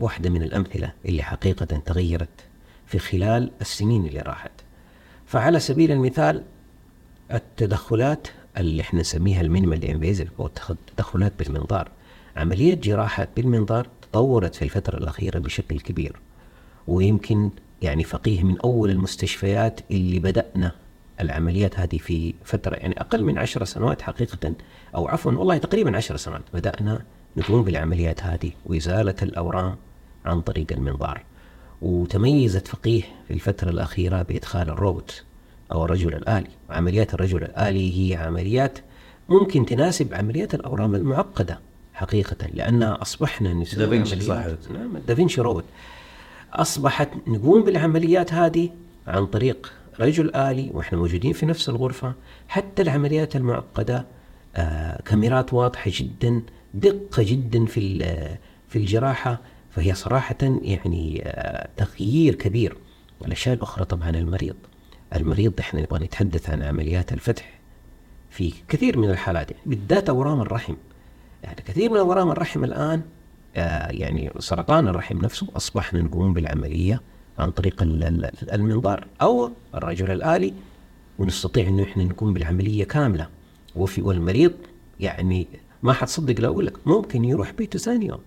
واحدة 0.00 0.30
من 0.30 0.42
الأمثلة 0.42 0.92
اللي 1.06 1.22
حقيقة 1.22 1.64
تغيرت 1.66 2.28
في 2.86 2.98
خلال 2.98 3.50
السنين 3.60 4.06
اللي 4.06 4.20
راحت. 4.20 4.50
فعلى 5.26 5.60
سبيل 5.60 5.92
المثال 5.92 6.42
التدخلات 7.32 8.28
اللي 8.56 8.82
إحنا 8.82 9.00
نسميها 9.00 9.40
ال 9.40 9.45
minimal 9.45 9.84
invasive 9.84 10.28
أو 10.40 10.50
التدخلات 10.70 11.32
بالمنظار. 11.38 11.90
عملية 12.36 12.74
جراحة 12.74 13.28
بالمنظار 13.36 13.86
تطورت 14.02 14.54
في 14.54 14.62
الفترة 14.62 14.96
الأخيرة 14.96 15.38
بشكل 15.38 15.80
كبير 15.80 16.16
ويمكن 16.86 17.50
يعني 17.82 18.04
فقيه 18.04 18.42
من 18.42 18.60
أول 18.60 18.90
المستشفيات 18.90 19.80
اللي 19.90 20.18
بدأنا 20.18 20.72
العمليات 21.20 21.78
هذه 21.78 21.98
في 21.98 22.34
فترة 22.44 22.76
يعني 22.76 23.00
أقل 23.00 23.24
من 23.24 23.38
عشر 23.38 23.64
سنوات 23.64 24.02
حقيقة 24.02 24.52
أو 24.94 25.08
عفوا 25.08 25.32
والله 25.32 25.56
تقريبا 25.58 25.96
عشر 25.96 26.16
سنوات 26.16 26.42
بدأنا 26.54 27.04
نقوم 27.36 27.62
بالعمليات 27.62 28.22
هذه 28.22 28.50
وإزالة 28.66 29.14
الأورام 29.22 29.76
عن 30.24 30.40
طريق 30.40 30.66
المنظار. 30.72 31.24
وتميزت 31.82 32.68
فقيه 32.68 33.02
في 33.28 33.34
الفترة 33.34 33.70
الأخيرة 33.70 34.22
بإدخال 34.22 34.70
الروبوت. 34.70 35.24
أو 35.72 35.84
الرجل 35.84 36.14
الآلي. 36.14 36.46
عمليات 36.70 37.14
الرجل 37.14 37.42
الآلي 37.42 38.10
هي 38.12 38.16
عمليات 38.16 38.78
ممكن 39.28 39.66
تناسب 39.66 40.14
عمليات 40.14 40.54
الأورام 40.54 40.94
المعقدة 40.94 41.60
حقيقة 41.94 42.46
لأنها 42.54 43.02
أصبحنا 43.02 43.54
نسوي 43.54 43.86
دافنشي 43.86 44.14
عمليات- 44.14 44.62
صح. 44.64 44.70
نعم 44.70 44.98
دافنشي 45.08 45.40
روبوت. 45.40 45.64
أصبحت 46.52 47.08
نقوم 47.26 47.62
بالعمليات 47.64 48.32
هذه 48.34 48.70
عن 49.06 49.26
طريق 49.26 49.72
رجل 50.00 50.34
آلي 50.34 50.70
وإحنا 50.74 50.98
موجودين 50.98 51.32
في 51.32 51.46
نفس 51.46 51.68
الغرفة 51.68 52.12
حتى 52.48 52.82
العمليات 52.82 53.36
المعقدة 53.36 54.06
آه 54.56 55.02
كاميرات 55.02 55.52
واضحة 55.54 55.90
جدا 55.94 56.42
دقة 56.74 57.22
جدا 57.22 57.64
في 57.66 57.98
في 58.68 58.76
الجراحة 58.78 59.40
فهي 59.70 59.94
صراحة 59.94 60.36
يعني 60.42 61.22
آه 61.26 61.68
تغيير 61.76 62.34
كبير. 62.34 62.76
والأشياء 63.20 63.54
الأخرى 63.54 63.84
طبعا 63.84 64.10
المريض. 64.10 64.56
المريض 65.16 65.52
إحنا 65.60 65.80
نبغى 65.80 66.04
نتحدث 66.04 66.50
عن 66.50 66.62
عمليات 66.62 67.12
الفتح 67.12 67.60
في 68.30 68.52
كثير 68.68 68.98
من 68.98 69.10
الحالات 69.10 69.50
يعني 69.50 69.62
بالذات 69.66 70.08
أورام 70.08 70.40
الرحم. 70.40 70.74
يعني 71.44 71.56
كثير 71.66 71.90
من 71.90 71.96
أورام 71.96 72.30
الرحم 72.30 72.64
الآن 72.64 73.02
آه 73.56 73.88
يعني 73.90 74.30
سرطان 74.38 74.88
الرحم 74.88 75.18
نفسه 75.18 75.46
أصبحنا 75.56 76.00
نقوم 76.02 76.32
بالعملية 76.34 77.00
عن 77.38 77.50
طريق 77.50 77.82
ال- 77.82 78.04
ال- 78.04 78.50
المنظار 78.52 79.06
أو 79.22 79.50
الرجل 79.74 80.10
الآلي 80.10 80.54
ونستطيع 81.18 81.68
انه 81.68 81.82
إحنا 81.82 82.04
نقوم 82.04 82.34
بالعملية 82.34 82.84
كاملة. 82.84 83.28
وفي 83.76 84.02
والمريض 84.02 84.52
يعني 85.00 85.46
ما 85.82 85.92
حتصدق 85.92 86.40
لو 86.40 86.52
أقول 86.52 86.66
لك 86.66 86.74
ممكن 86.86 87.24
يروح 87.24 87.50
بيته 87.52 87.78
ثاني 87.78 88.06
يوم. 88.06 88.20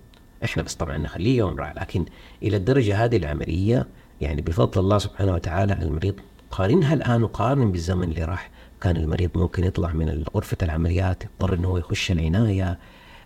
إحنا 0.43 0.63
بس 0.63 0.76
طبعا 0.76 0.98
نخليه 0.98 1.38
يوم 1.38 1.56
راحة 1.56 1.74
لكن 1.74 2.06
إلى 2.43 2.58
الدرجة 2.58 3.06
هذه 3.06 3.17
العملية 3.17 3.88
يعني 4.22 4.41
بفضل 4.41 4.82
الله 4.82 4.98
سبحانه 4.98 5.34
وتعالى 5.34 5.74
المريض 5.74 6.15
قارنها 6.58 6.94
الآن 6.94 7.24
وقارن 7.24 7.72
بالزمن 7.72 8.04
اللي 8.04 8.24
راح. 8.24 8.50
كان 8.82 8.98
المريض 8.98 9.30
ممكن 9.36 9.63
يطلع 9.63 9.94
من 9.94 10.24
غرفة 10.36 10.58
العمليات 10.62 11.24
يضطر 11.24 11.54
إنه 11.54 11.68
هو 11.68 11.78
يخش 11.78 12.12
العناية 12.12 12.78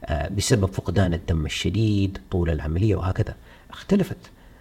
آه، 0.05 0.29
بسبب 0.29 0.65
فقدان 0.65 1.13
الدم 1.13 1.45
الشديد 1.45 2.17
طول 2.31 2.49
العملية 2.49 2.95
وهكذا. 2.95 3.35
اختلفت 3.69 4.17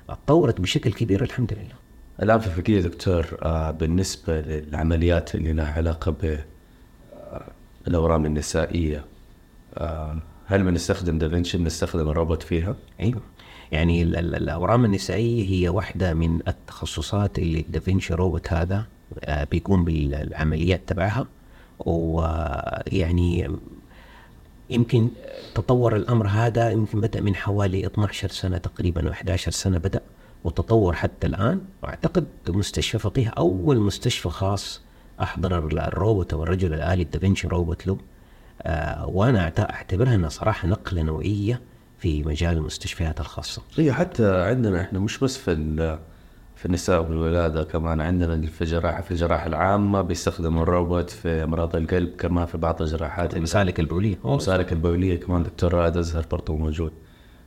تطورت 0.09 0.61
بشكل 0.61 0.93
كبير 0.93 1.23
الحمد 1.23 1.53
لله. 1.53 1.75
الآن 2.23 2.39
في 2.39 2.47
الفقيه 2.47 2.81
دكتور 2.81 3.27
آه، 3.43 3.71
بالنسبة 3.71 4.41
للعمليات 4.41 5.35
اللي 5.35 5.53
لها 5.53 5.73
علاقة 5.73 6.13
ب 6.13 6.39
الأورام 7.89 8.27
النسائية 8.27 9.05
آه، 9.75 10.19
هل 10.47 10.63
بنستخدم 10.63 11.19
دافنشي 11.19 11.59
بنستخدم 11.59 12.09
الروبوت 12.09 12.43
فيها؟ 12.43 12.77
أيوه. 13.01 13.21
يعني 13.73 14.03
الأورام 14.03 14.85
النسائية 14.85 15.51
هي 15.51 15.69
واحدة 15.69 16.15
من 16.15 16.41
التخصصات 16.49 17.39
اللي 17.39 17.65
دافنشي 17.69 18.15
روبوت 18.15 18.53
هذا 18.53 18.87
آه، 19.25 19.45
بيقوم 19.45 19.85
بالعمليات 19.85 20.81
تبعها. 20.87 21.27
ويعني 21.79 23.51
يمكن 24.71 25.09
تطور 25.55 25.97
الأمر 25.97 26.27
هذا 26.27 26.71
يمكن 26.71 27.01
بدأ 27.01 27.21
من 27.21 27.35
حوالي 27.35 27.87
12 27.87 28.29
سنة 28.29 28.59
تقريبا 28.59 29.07
أو 29.07 29.13
11 29.13 29.51
سنة 29.51 29.79
بدأ 29.79 30.01
وتطور 30.45 30.93
حتى 30.95 31.27
الآن. 31.27 31.61
وأعتقد 31.83 32.27
مستشفى 32.49 32.99
فقيه 32.99 33.29
أول 33.29 33.81
مستشفى 33.81 34.29
خاص 34.29 34.81
أحضر 35.23 35.59
الروبوت 35.59 36.33
أو 36.33 36.43
الرجل 36.43 36.75
الآلي 36.75 37.03
الدافنشي 37.03 37.49
روبوت 37.49 37.87
له. 37.87 37.99
آه 38.63 39.07
وأنا 39.07 39.53
أعتبرها 39.59 40.15
إنها 40.15 40.29
صراحة 40.29 40.69
نقلة 40.69 41.03
نوعية. 41.03 41.61
في 41.99 42.23
مجال 42.23 42.57
المستشفيات 42.57 43.21
الخاصة. 43.21 43.63
هي 43.77 43.93
حتى 43.93 44.43
عندنا 44.43 44.81
إحنا 44.81 44.99
مش 44.99 45.19
بس 45.19 45.37
في 45.37 45.99
في 46.57 46.67
النساء 46.67 47.03
والولادة 47.03 47.65
كمان 47.65 48.01
عندنا 48.01 48.47
في 48.47 48.63
الجراحه 48.63 49.03
في 49.03 49.11
الجراحة 49.11 49.47
العامة 49.47 50.03
بيستخدموا 50.03 50.63
الروبوت 50.63 51.11
في 51.11 51.45
أمراض 51.45 51.77
القلب 51.77 52.17
كمان 52.17 52.47
في 52.47 52.59
بعض 52.59 52.83
الجراحات 52.83 53.37
المسالك 53.37 53.81
البولية 53.81 54.19
المسالك 54.25 54.73
البولية 54.73 55.21
كمان 55.21 55.43
دكتور 55.43 55.75
رائد 55.75 55.97
أزهر 55.97 56.27
برضه 56.31 56.57
موجود. 56.57 56.93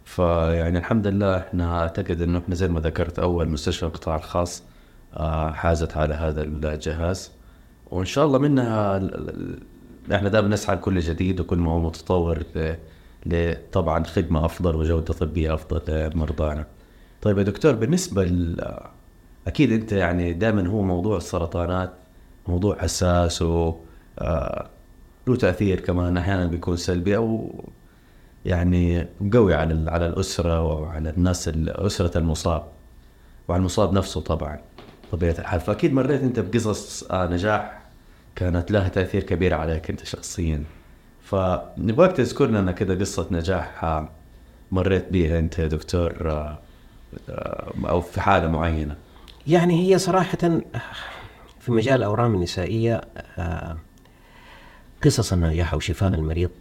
فيعني 0.05 0.77
الحمد 0.77 1.07
لله 1.07 1.37
إحنا 1.37 1.79
أعتقد 1.81 2.21
إنه 2.21 2.37
إحنا 2.39 2.55
زي 2.55 2.67
ما 2.67 2.79
ذكرت 2.79 3.19
أول 3.19 3.49
مستشفى 3.49 3.83
القطاع 3.85 4.15
الخاص 4.15 4.63
آه، 5.13 5.51
حازت 5.51 5.97
على 5.97 6.13
هذا 6.13 6.41
الجهاز 6.41 7.31
وإن 7.91 8.05
شاء 8.05 8.25
الله 8.25 8.39
منها 8.39 8.97
إحنا 10.15 10.29
دائما 10.29 10.47
نسعى 10.47 10.75
لكل 10.75 10.99
جديد 10.99 11.39
وكل 11.39 11.57
ما 11.57 11.71
هو 11.71 11.79
متطور 11.79 12.43
لطبعا 13.25 14.03
خدمة 14.03 14.45
أفضل 14.45 14.75
وجودة 14.75 15.13
طبية 15.13 15.53
أفضل 15.53 16.09
لمرضانا. 16.13 16.65
طيب 17.21 17.37
يا 17.37 17.43
دكتور 17.43 17.75
بالنسبة 17.75 18.23
ل 18.23 18.61
أكيد 19.47 19.71
أنت 19.71 19.91
يعني 19.91 20.33
دائما 20.33 20.67
هو 20.67 20.81
موضوع 20.81 21.17
السرطانات 21.17 21.93
موضوع 22.47 22.77
حساس 22.77 23.41
و 23.41 23.75
آه، 24.19 24.69
له 25.27 25.35
تأثير 25.35 25.79
كمان 25.79 26.17
أحيانا 26.17 26.45
بيكون 26.45 26.77
سلبي 26.77 27.17
أو 27.17 27.55
يعني 28.45 29.07
قوي 29.33 29.53
على 29.53 29.91
على 29.91 30.07
الأسرة 30.07 30.61
وعلى 30.61 31.09
الناس 31.09 31.47
أسرة 31.67 32.17
المصاب 32.17 32.63
وعلى 33.47 33.59
المصاب 33.59 33.93
نفسه 33.93 34.21
طبعا 34.21 34.59
طبيعه 35.11 35.35
الحال 35.39 35.59
فأكيد 35.59 35.93
مريت 35.93 36.21
أنت 36.21 36.39
بقصص 36.39 37.03
آه، 37.03 37.27
نجاح 37.27 37.81
كانت 38.35 38.71
لها 38.71 38.87
تأثير 38.87 39.23
كبير 39.23 39.53
عليك 39.53 39.89
أنت 39.89 40.05
شخصيا 40.05 40.63
فنبغاك 41.29 42.11
تذكر 42.11 42.45
لنا 42.45 42.71
كذا 42.71 42.99
قصة 42.99 43.27
نجاح 43.31 43.83
آه، 43.83 44.09
مريت 44.71 45.11
بها 45.11 45.39
أنت 45.39 45.59
يا 45.59 45.67
دكتور 45.67 46.31
آه، 46.31 46.57
أو 47.89 48.01
في 48.01 48.21
حالة 48.21 48.47
معينة. 48.47 48.95
يعني 49.47 49.87
هي 49.87 49.97
صراحة 49.97 50.37
في 51.59 51.71
مجال 51.71 51.95
الاورام 51.95 52.35
النسائية 52.35 53.01
قصص 55.03 55.33
النجاح 55.33 55.73
وشفاء 55.73 56.13
المريض 56.13 56.51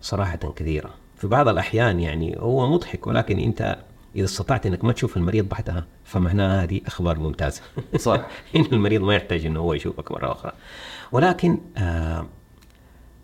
صراحة 0.00 0.36
كثيرة. 0.36 0.90
في 1.16 1.26
بعض 1.26 1.48
الأحيان 1.48 2.00
يعني 2.00 2.36
هو 2.38 2.70
مضحك 2.70 3.06
ولكن 3.06 3.38
أنت 3.38 3.78
إذا 4.16 4.24
استطعت 4.24 4.66
إنك 4.66 4.84
ما 4.84 4.92
تشوف 4.92 5.16
المريض 5.16 5.48
بعدها 5.48 5.86
فمعناها 6.04 6.62
هذه 6.62 6.80
أخبار 6.86 7.18
ممتازة. 7.18 7.62
صح. 7.96 8.26
إن 8.56 8.64
المريض 8.72 9.00
ما 9.00 9.14
يحتاج 9.14 9.46
إنه 9.46 9.60
هو 9.60 9.74
يشوفك 9.74 10.12
مرة 10.12 10.32
أخرى. 10.32 10.52
ولكن 11.12 11.58
آه 11.76 12.26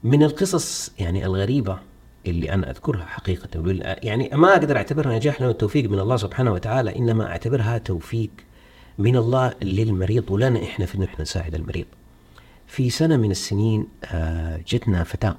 من 0.04 0.22
القصص 0.22 0.92
يعني 0.98 1.26
الغريبة 1.26 1.78
اللي 2.26 2.52
أنا 2.52 2.70
أذكرها 2.70 3.04
حقيقة. 3.04 3.48
يعني 4.02 4.30
ما 4.32 4.52
أقدر 4.52 4.76
أعتبرها 4.76 5.16
نجاح 5.16 5.40
لأنه 5.40 5.52
توفيق 5.52 5.90
من 5.90 5.98
الله 5.98 6.16
سبحانه 6.16 6.52
وتعالى 6.52 6.96
إنما 6.96 7.26
أعتبرها 7.26 7.78
توفيق 7.78 8.30
من 8.98 9.16
الله 9.16 9.54
للمريض 9.62 10.30
ولنا 10.30 10.62
إحنا 10.62 10.86
في 10.86 10.94
إنه 10.94 11.04
إحنا 11.04 11.22
نساعد 11.22 11.54
المريض. 11.54 11.86
في 12.66 12.90
سنة 12.90 13.16
من 13.16 13.30
السنين 13.30 13.86
آه 14.04 14.60
جتنا 14.68 15.04
فتاة 15.04 15.36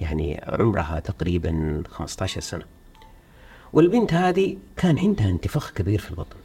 يعني 0.00 0.40
عمرها 0.46 1.00
تقريبا 1.00 1.82
15 1.90 2.40
سنة. 2.40 2.64
والبنت 3.72 4.14
هذه 4.14 4.56
كان 4.76 4.98
عندها 4.98 5.30
انتفاخ 5.30 5.72
كبير 5.72 6.00
في 6.00 6.10
البطن. 6.10 6.36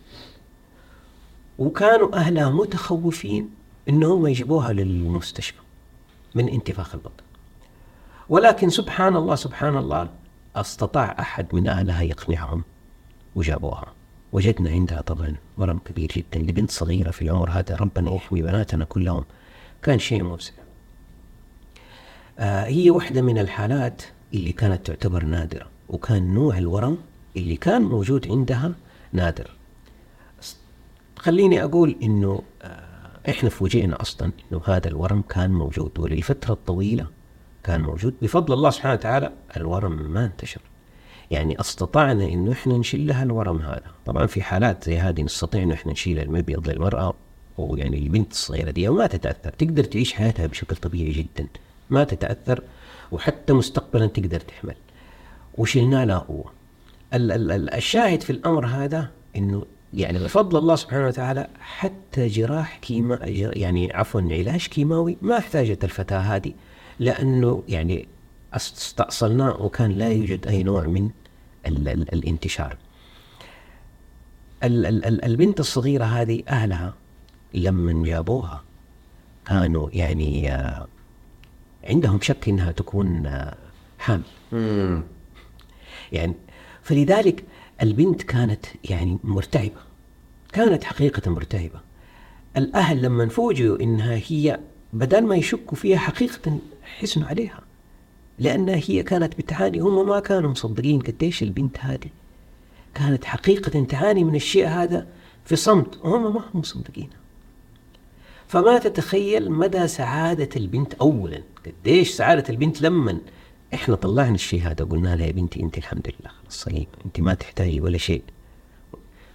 وكانوا 1.60 2.16
أهلها 2.16 2.50
متخوفين 2.50 3.50
أنهم 3.90 4.28
يجيبوها 4.28 4.74
للمستشفى 4.74 5.60
من 6.36 6.50
انتفاخ 6.50 6.96
البطن. 6.96 7.24
ولكن 8.32 8.70
سبحان 8.70 9.16
الله 9.16 9.36
سبحان 9.36 9.78
الله 9.78 10.10
أستطاع 10.56 11.16
أحد 11.20 11.56
من 11.56 11.68
أهلها 11.68 12.02
يقنعهم 12.02 12.64
وجابوها. 13.36 13.86
وجدنا 14.32 14.70
عندها 14.70 15.02
طبعا 15.02 15.36
ورم 15.58 15.78
كبير 15.78 16.12
جدا 16.18 16.40
لبنت 16.40 16.72
صغيرة 16.72 17.12
في 17.12 17.22
العمر 17.22 17.50
هذا 17.50 17.76
ربنا 17.76 18.12
يحمي 18.12 18.42
بناتنا 18.42 18.86
كلهم. 18.86 19.24
كان 19.84 20.00
شيء 20.00 20.24
مفزع. 20.24 20.52
آه 22.40 22.66
هي 22.66 22.90
واحدة 22.90 23.22
من 23.22 23.38
الحالات 23.38 24.02
اللي 24.34 24.52
كانت 24.52 24.88
تعتبر 24.88 25.26
نادرة 25.26 25.68
وكان 25.90 26.34
نوع 26.34 26.58
الورم 26.58 26.98
اللي 27.38 27.56
كان 27.56 27.82
موجود 27.82 28.28
عندها 28.28 28.72
نادر. 29.14 29.52
خليني 31.20 31.64
أقول 31.64 31.96
إنه 32.04 32.42
آه 32.62 33.30
إحنا 33.30 33.50
فوجئنا 33.50 34.02
أصلا 34.02 34.32
إنه 34.52 34.62
هذا 34.66 34.88
الورم 34.88 35.22
كان 35.22 35.52
موجود 35.52 36.00
ولفترة 36.00 36.58
طويلة 36.68 37.21
كان 37.64 37.82
موجود 37.82 38.14
بفضل 38.22 38.54
الله 38.54 38.70
سبحانه 38.70 38.94
وتعالى 38.94 39.32
الورم 39.58 40.12
ما 40.12 40.26
انتشر. 40.26 40.62
يعني 41.32 41.60
أستطعنا 41.60 42.26
انه 42.26 42.52
إحنا 42.52 42.78
نشيل 42.78 43.08
لها 43.08 43.24
الورم 43.24 43.58
هذا. 43.58 43.84
طبعا 44.06 44.26
في 44.26 44.42
حالات 44.42 44.84
زي 44.84 44.98
هذه 44.98 45.22
نستطيع 45.22 45.64
انه 45.64 45.74
إحنا 45.74 45.92
نشيل 45.92 46.20
المبيض 46.20 46.70
للمرأة 46.70 47.14
ويعني 47.58 47.98
البنت 47.98 48.32
الصغيرة 48.32 48.72
دي 48.72 48.88
وما 48.88 49.08
تتأثر. 49.08 49.50
تقدر 49.50 49.84
تعيش 49.84 50.14
حياتها 50.14 50.48
بشكل 50.48 50.76
طبيعي 50.76 51.12
جدا. 51.12 51.48
ما 51.90 52.04
تتأثر 52.04 52.64
وحتى 53.12 53.54
مستقبلا 53.54 54.08
تقدر 54.08 54.40
تحمل. 54.40 54.76
وشلنا 55.58 56.06
لها 56.06 56.26
هو. 56.30 56.44
الشاهد 57.14 58.22
في 58.22 58.30
الأمر 58.30 58.66
هذا 58.66 59.10
إنه 59.36 59.66
يعني 59.94 60.20
بفضل 60.20 60.58
الله 60.58 60.76
سبحانه 60.76 61.08
وتعالى 61.08 61.48
حتى 61.60 62.28
جراح 62.28 62.78
كيما 62.78 63.20
يعني 63.24 63.94
عفوا 63.94 64.22
علاج 64.22 64.68
كيماوي 64.68 65.18
ما 65.22 65.38
احتاجت 65.38 65.84
الفتاة 65.84 66.20
هذه. 66.20 66.54
لأنه 67.00 67.64
يعني 67.68 68.08
استأصلناه 68.54 69.62
وكان 69.62 69.92
لا 69.92 70.10
يوجد 70.10 70.48
أي 70.48 70.64
نوع 70.64 70.88
من 70.88 71.10
ال 71.66 71.88
ال 71.88 72.14
الانتشار. 72.14 72.78
ال 74.64 74.86
ال 74.86 75.26
البنت 75.26 75.60
الصغيرة 75.60 76.06
هذه 76.06 76.44
أهلها 76.48 76.94
لما 77.54 78.06
جابوها 78.06 78.64
كانوا 79.46 79.90
يعني 79.94 80.54
آه 80.54 80.88
عندهم 81.84 82.22
شك 82.22 82.50
إنها 82.50 82.72
تكون 82.72 83.26
آه، 83.26 83.56
حامل. 84.00 84.24
يعني 86.12 86.34
فلذلك 86.84 87.44
البنت 87.82 88.24
كانت 88.24 88.66
يعني 88.90 89.18
مرتعبة 89.24 89.82
كانت 90.54 90.84
حقيقة 90.84 91.32
مرتعبة. 91.32 91.80
الأهل 92.58 93.02
لما 93.02 93.30
فوجئوا 93.30 93.80
إنها 93.82 94.22
هي 94.28 94.60
بدل 94.94 95.26
ما 95.26 95.36
يشكوا 95.36 95.78
فيها 95.78 95.98
حقيقة 95.98 96.60
حزنوا 97.00 97.28
عليها 97.28 97.62
لانها 98.40 98.82
هي 98.88 99.04
كانت 99.04 99.38
بتعاني. 99.38 99.80
هم 99.80 100.08
ما 100.08 100.20
كانوا 100.20 100.52
مصدقين 100.52 101.00
قديش 101.00 101.44
البنت 101.44 101.78
هذه 101.80 102.10
كانت 102.96 103.26
حقيقة 103.26 103.84
تعاني 103.84 104.24
من 104.24 104.36
الشيء 104.36 104.68
هذا 104.68 105.08
في 105.46 105.56
صمت. 105.56 105.98
وهم 106.04 106.34
ما 106.34 106.44
هم 106.54 106.60
مصدقينها. 106.60 107.22
فما 108.48 108.78
تتخيل 108.78 109.52
مدى 109.52 109.88
سعادة 109.88 110.50
البنت. 110.56 110.94
أولا 110.94 111.42
قديش 111.66 112.12
سعادة 112.12 112.44
البنت 112.50 112.82
لما 112.82 113.18
إحنا 113.74 113.96
طلعنا 113.96 114.36
الشيء 114.36 114.62
هذا 114.62 114.86
وقلنا 114.86 115.16
لها 115.16 115.26
يا 115.26 115.32
بنتي 115.32 115.64
أنت 115.64 115.78
الحمد 115.78 116.08
لله 116.08 116.32
خلاص 116.42 116.62
صحيح 116.64 116.88
أنت 117.06 117.20
ما 117.20 117.34
تحتاجي 117.34 117.82
ولا 117.82 117.98
شيء. 117.98 118.24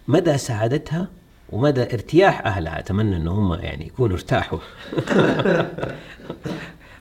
مدى 0.08 0.38
سعادتها 0.38 1.08
ومدى 1.50 1.82
ارتياح 1.82 2.46
أهلها 2.46 2.78
أتمنى 2.78 3.16
ان 3.16 3.28
هم 3.28 3.54
يعني 3.54 3.86
يكونوا 3.86 4.16
ارتاحوا. 4.16 4.58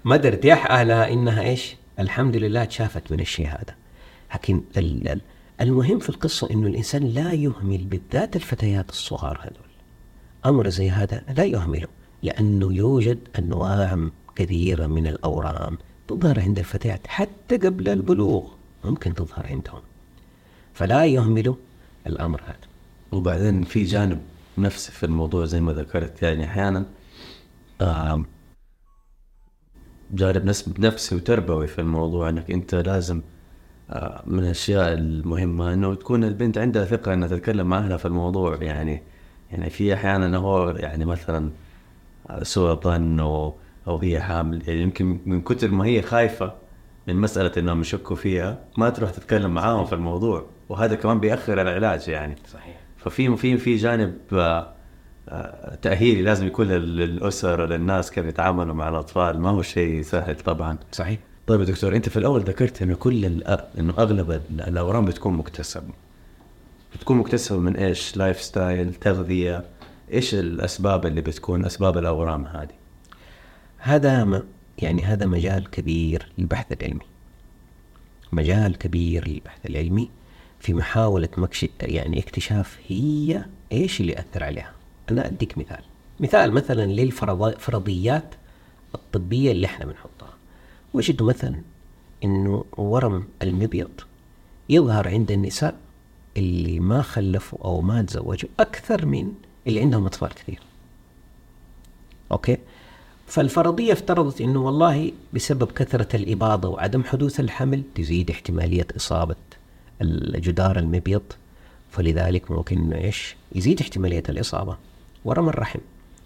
مدى 0.06 0.28
ارتياح 0.28 0.72
اهلها 0.72 1.14
إنها 1.14 1.42
إيش؟ 1.42 1.76
الحمد 2.00 2.36
لله 2.36 2.66
تشافت 2.66 3.12
من 3.12 3.20
الشيء 3.20 3.48
هذا. 3.48 3.76
لكن 4.34 4.62
المهم 5.62 6.00
في 6.00 6.10
القصة 6.10 6.50
إنه 6.52 6.68
الإنسان 6.68 7.04
لا 7.04 7.34
يهمل 7.34 7.78
بالذات 7.78 8.36
الفتيات 8.36 8.90
الصغار 8.90 9.40
هذول. 9.42 9.70
أمر 10.46 10.70
زي 10.70 10.90
هذا 10.90 11.24
لا 11.38 11.44
يهمله 11.44 11.88
لأنه 12.24 12.74
يوجد 12.74 13.20
أنواع 13.40 14.10
كثيرة 14.36 14.88
من 14.88 15.08
الأورام 15.08 15.78
تظهر 16.08 16.40
عند 16.40 16.60
الفتيات 16.60 17.08
حتى 17.08 17.58
قبل 17.58 17.90
البلوغ 17.90 18.48
ممكن 18.84 19.14
تظهر 19.14 19.48
عندهم. 19.48 19.82
فلا 20.74 21.06
يهملوا 21.06 21.56
الأمر 22.08 22.42
هذا. 22.42 22.68
وبعدين 23.12 23.64
في 23.64 23.84
جانب 23.84 24.22
نفسي 24.58 24.92
في 24.92 25.06
الموضوع 25.06 25.46
زي 25.46 25.62
ما 25.62 25.74
ذكرت 25.74 26.22
يعني 26.22 26.46
أحيانا 26.46 26.86
جانب 30.12 30.54
نفسي 30.80 31.16
وتربوي 31.16 31.68
في 31.68 31.80
الموضوع 31.82 32.30
إنك 32.30 32.52
أنت 32.52 32.76
لازم 32.76 33.22
آه، 33.90 34.24
من 34.26 34.40
الأشياء 34.40 34.94
المهمة 34.94 35.74
إنه 35.74 35.96
تكون 35.96 36.24
البنت 36.24 36.58
عندها 36.58 36.86
ثقة 36.86 37.14
إنها 37.14 37.28
تتكلم 37.28 37.68
مع 37.68 37.78
أهلها 37.78 37.98
في 37.98 38.06
الموضوع. 38.06 38.58
يعني 38.62 39.04
يعني 39.52 39.70
في 39.70 39.94
أحيانا 39.94 40.38
هو 40.38 40.70
يعني 40.70 41.06
مثلا 41.06 41.50
سوء 42.42 42.82
ظن 42.82 43.20
أو 43.20 43.54
أو 43.88 43.98
هي 43.98 44.22
حامل. 44.22 44.62
يعني 44.68 44.82
يمكن 44.82 45.20
من 45.26 45.42
كثر 45.42 45.68
ما 45.72 45.86
هي 45.86 46.02
خايفة 46.02 46.54
من 47.08 47.16
مسألة 47.16 47.52
إنهم 47.58 47.82
يشكوا 47.82 48.16
فيها 48.16 48.60
ما 48.78 48.90
تروح 48.90 49.12
تتكلم 49.12 49.54
معاهم 49.54 49.86
في 49.86 49.94
الموضوع. 49.94 50.46
وهذا 50.70 50.96
كمان 50.96 51.20
بيأخر 51.20 51.62
العلاج 51.62 52.08
يعني. 52.08 52.36
صحيح. 52.48 52.76
ففي 52.98 53.38
في 53.38 53.58
في 53.58 53.76
جانب 53.76 54.18
آه، 54.34 54.38
آه، 54.38 54.76
تأهيلي 55.82 56.22
لازم 56.22 56.48
يكون 56.48 56.68
للأسر 56.68 57.66
للناس 57.66 58.12
كيف 58.12 58.26
يتعاملوا 58.26 58.74
مع 58.74 58.90
الأطفال 58.90 59.40
ما 59.40 59.50
هو 59.50 59.62
شيء 59.62 60.02
سهل 60.02 60.36
طبعا 60.36 60.78
صحيح 60.92 61.20
طيب 61.48 61.60
يا 61.60 61.66
دكتور 61.66 61.96
أنت 61.96 62.10
في 62.10 62.18
الأول 62.18 62.42
ذكرت 62.42 62.82
إنه 62.82 62.96
كل 62.96 63.26
إنه 63.80 63.94
أغلب 63.98 64.42
الأورام 64.68 65.06
بتكون 65.06 65.34
مكتسبة 65.34 66.06
بتكون 66.96 67.18
مكتسبة 67.18 67.60
من 67.60 67.76
إيش؟ 67.76 68.18
lifestyle، 68.18 68.94
تغذية، 68.94 69.66
إيش 70.12 70.34
الأسباب 70.34 71.06
اللي 71.06 71.22
بتكون 71.22 71.66
أسباب 71.66 71.98
الأورام 71.98 72.46
هذه؟ 72.46 72.76
هذا 73.78 74.44
يعني 74.78 75.04
هذا 75.04 75.26
مجال 75.26 75.70
كبير 75.70 76.28
للبحث 76.38 76.72
العلمي. 76.72 77.06
مجال 78.32 78.78
كبير 78.78 79.28
للبحث 79.28 79.66
العلمي 79.66 80.10
في 80.60 80.74
محاولة 80.74 81.30
مكش 81.38 81.66
يعني 81.82 82.20
اكتشاف 82.20 82.80
هي 82.88 83.46
إيش 83.72 84.02
اللي 84.02 84.20
اثر 84.20 84.44
عليها. 84.44 84.75
أنا 85.12 85.28
أديك 85.28 85.58
مثال. 85.58 85.84
مثال 86.20 86.52
مثلا 86.52 86.86
للفرضيات 86.86 88.36
الطبية 88.96 89.52
اللي 89.52 89.66
إحنا 89.66 89.86
بنحطها. 89.86 90.34
وجدوا 90.94 91.28
مثلا 91.28 91.62
إنه 92.24 92.66
ورم 92.78 93.28
المبيض 93.42 93.92
يظهر 94.70 95.08
عند 95.08 95.32
النساء 95.32 95.76
اللي 96.38 96.80
ما 96.80 97.02
خلفوا 97.02 97.60
أو 97.66 97.82
ما 97.82 98.02
تزوجوا 98.02 98.50
أكثر 98.60 99.06
من 99.06 99.34
اللي 99.68 99.82
عندهم 99.82 100.06
أطفال 100.06 100.30
كثير. 100.30 100.60
أوكي؟ 102.32 102.58
فالفرضية 103.28 103.94
افترضت 103.94 104.42
إنه 104.42 104.66
والله 104.66 105.12
بسبب 105.34 105.72
كثرة 105.72 106.16
الإباضة 106.16 106.70
وعدم 106.70 107.04
حدوث 107.04 107.40
الحمل 107.40 107.84
تزيد 107.96 108.32
احتمالية 108.32 108.88
إصابة 108.96 109.36
الجدار 110.02 110.80
المبيض 110.80 111.22
فلذلك 111.92 112.52
ممكن 112.52 112.94
إيش؟ 112.94 113.36
يزيد 113.56 113.82
احتمالية 113.82 114.24
الإصابة. 114.30 114.78
ورم 115.26 115.50
الرحم. 115.50 115.80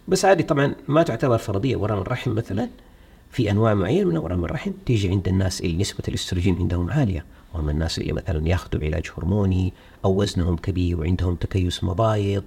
بس 0.08 0.26
هذه 0.26 0.42
طبعا 0.42 0.76
ما 0.88 1.04
تعتبر 1.04 1.38
فرضية 1.38 1.76
ورم 1.76 1.98
الرحم 1.98 2.32
مثلا. 2.32 2.70
في 3.32 3.52
أنواع 3.52 3.74
معينة 3.74 4.10
من 4.10 4.16
اورام 4.16 4.46
الرحم 4.46 4.72
تيجي 4.86 5.10
عند 5.10 5.28
الناس 5.28 5.62
اللي 5.62 5.78
نسبة 5.78 6.04
الأستروجين 6.08 6.56
عندهم 6.56 6.92
عالية. 6.92 7.26
وهم 7.54 7.70
الناس 7.70 8.00
اللي 8.00 8.14
مثلا 8.14 8.48
ياخذوا 8.48 8.84
علاج 8.84 9.04
هرموني 9.18 9.74
أو 10.06 10.22
وزنهم 10.22 10.58
كبير 10.58 11.00
وعندهم 11.00 11.36
تكيس 11.36 11.84
مبايض. 11.84 12.44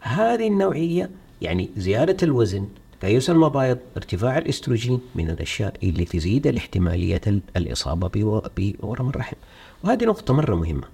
هذه 0.00 0.48
النوعية 0.48 1.10
يعني 1.42 1.70
زيادة 1.76 2.16
الوزن 2.22 2.68
تكيس 3.00 3.30
المبايض 3.30 3.78
ارتفاع 3.96 4.38
الأستروجين 4.38 5.00
من 5.14 5.30
الأشياء 5.30 5.74
اللي 5.82 6.04
تزيد 6.04 6.46
الاحتمالية 6.46 7.20
الإصابة 7.56 8.10
بورم 8.56 9.08
الرحم 9.08 9.36
وهذه 9.84 10.04
نقطة 10.04 10.34
مرة 10.34 10.54
مهمة. 10.54 10.84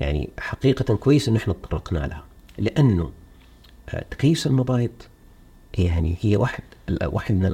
يعني 0.00 0.28
حقيقة 0.38 0.94
كويس 0.94 1.28
إن 1.28 1.36
إحنا 1.36 1.54
تطرقنا 1.54 1.98
لها. 1.98 2.24
لأنه 2.58 3.10
تكيس 4.10 4.46
المبايض 4.46 4.90
يعني 5.78 6.16
هي 6.20 6.36
واحد 6.36 6.62
واحد 7.04 7.34
من 7.34 7.46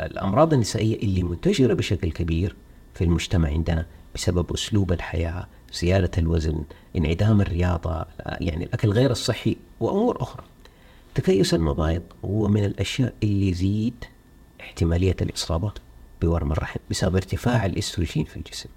الأمراض 0.00 0.52
النسائية 0.52 0.96
اللي 0.96 1.22
منتشرة 1.22 1.74
بشكل 1.74 2.12
كبير 2.12 2.56
في 2.94 3.04
المجتمع 3.04 3.48
عندنا 3.48 3.86
بسبب 4.14 4.52
أسلوب 4.52 4.92
الحياة، 4.92 5.46
زيادة 5.72 6.10
الوزن، 6.18 6.64
انعدام 6.96 7.40
الرياضة، 7.40 8.06
يعني 8.26 8.64
الأكل 8.64 8.90
غير 8.90 9.10
الصحي 9.10 9.56
وأمور 9.80 10.22
أخرى. 10.22 10.44
تكيس 11.14 11.54
المبايض 11.54 12.02
هو 12.24 12.48
من 12.48 12.64
الأشياء 12.64 13.14
اللي 13.22 13.48
يزيد 13.48 14.04
احتمالية 14.60 15.16
الإصابة 15.22 15.72
بورم 16.22 16.52
الرحم 16.52 16.80
بسبب 16.90 17.16
ارتفاع 17.16 17.66
الأستروجين 17.66 18.24
في 18.24 18.36
الجسم. 18.36 18.68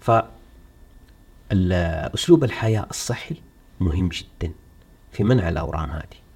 ف 0.00 0.10
اسلوب 2.14 2.44
الحياة 2.44 2.86
الصحي 2.90 3.36
مهم 3.80 4.08
جدا 4.08 4.52
في 5.16 5.24
منع 5.24 5.48
الأورام 5.48 5.90
هذه. 5.90 6.26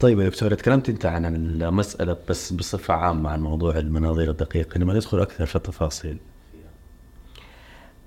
طيب 0.00 0.20
يا 0.20 0.28
دكتور 0.28 0.54
تكلمت 0.54 0.88
أنت 0.88 1.06
عن 1.06 1.24
المسألة 1.24 2.16
بس 2.28 2.52
بصفة 2.52 2.94
عامة 2.94 3.30
عن 3.30 3.40
موضوع 3.40 3.78
المناظير 3.78 4.30
الدقيقة 4.30 4.78
لما 4.78 4.94
ندخل 4.94 5.20
أكثر 5.20 5.46
في 5.46 5.56
التفاصيل 5.56 6.18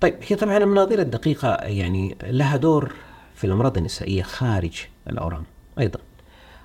طيب 0.02 0.16
هي 0.28 0.36
طبعا 0.36 0.58
المناظير 0.58 1.00
الدقيقة 1.00 1.54
يعني 1.56 2.18
لها 2.24 2.58
دور 2.58 2.92
في 3.36 3.44
الأمراض 3.44 3.78
النسائية 3.78 4.24
خارج 4.24 4.86
الأورام 5.10 5.44
أيضا 5.80 6.00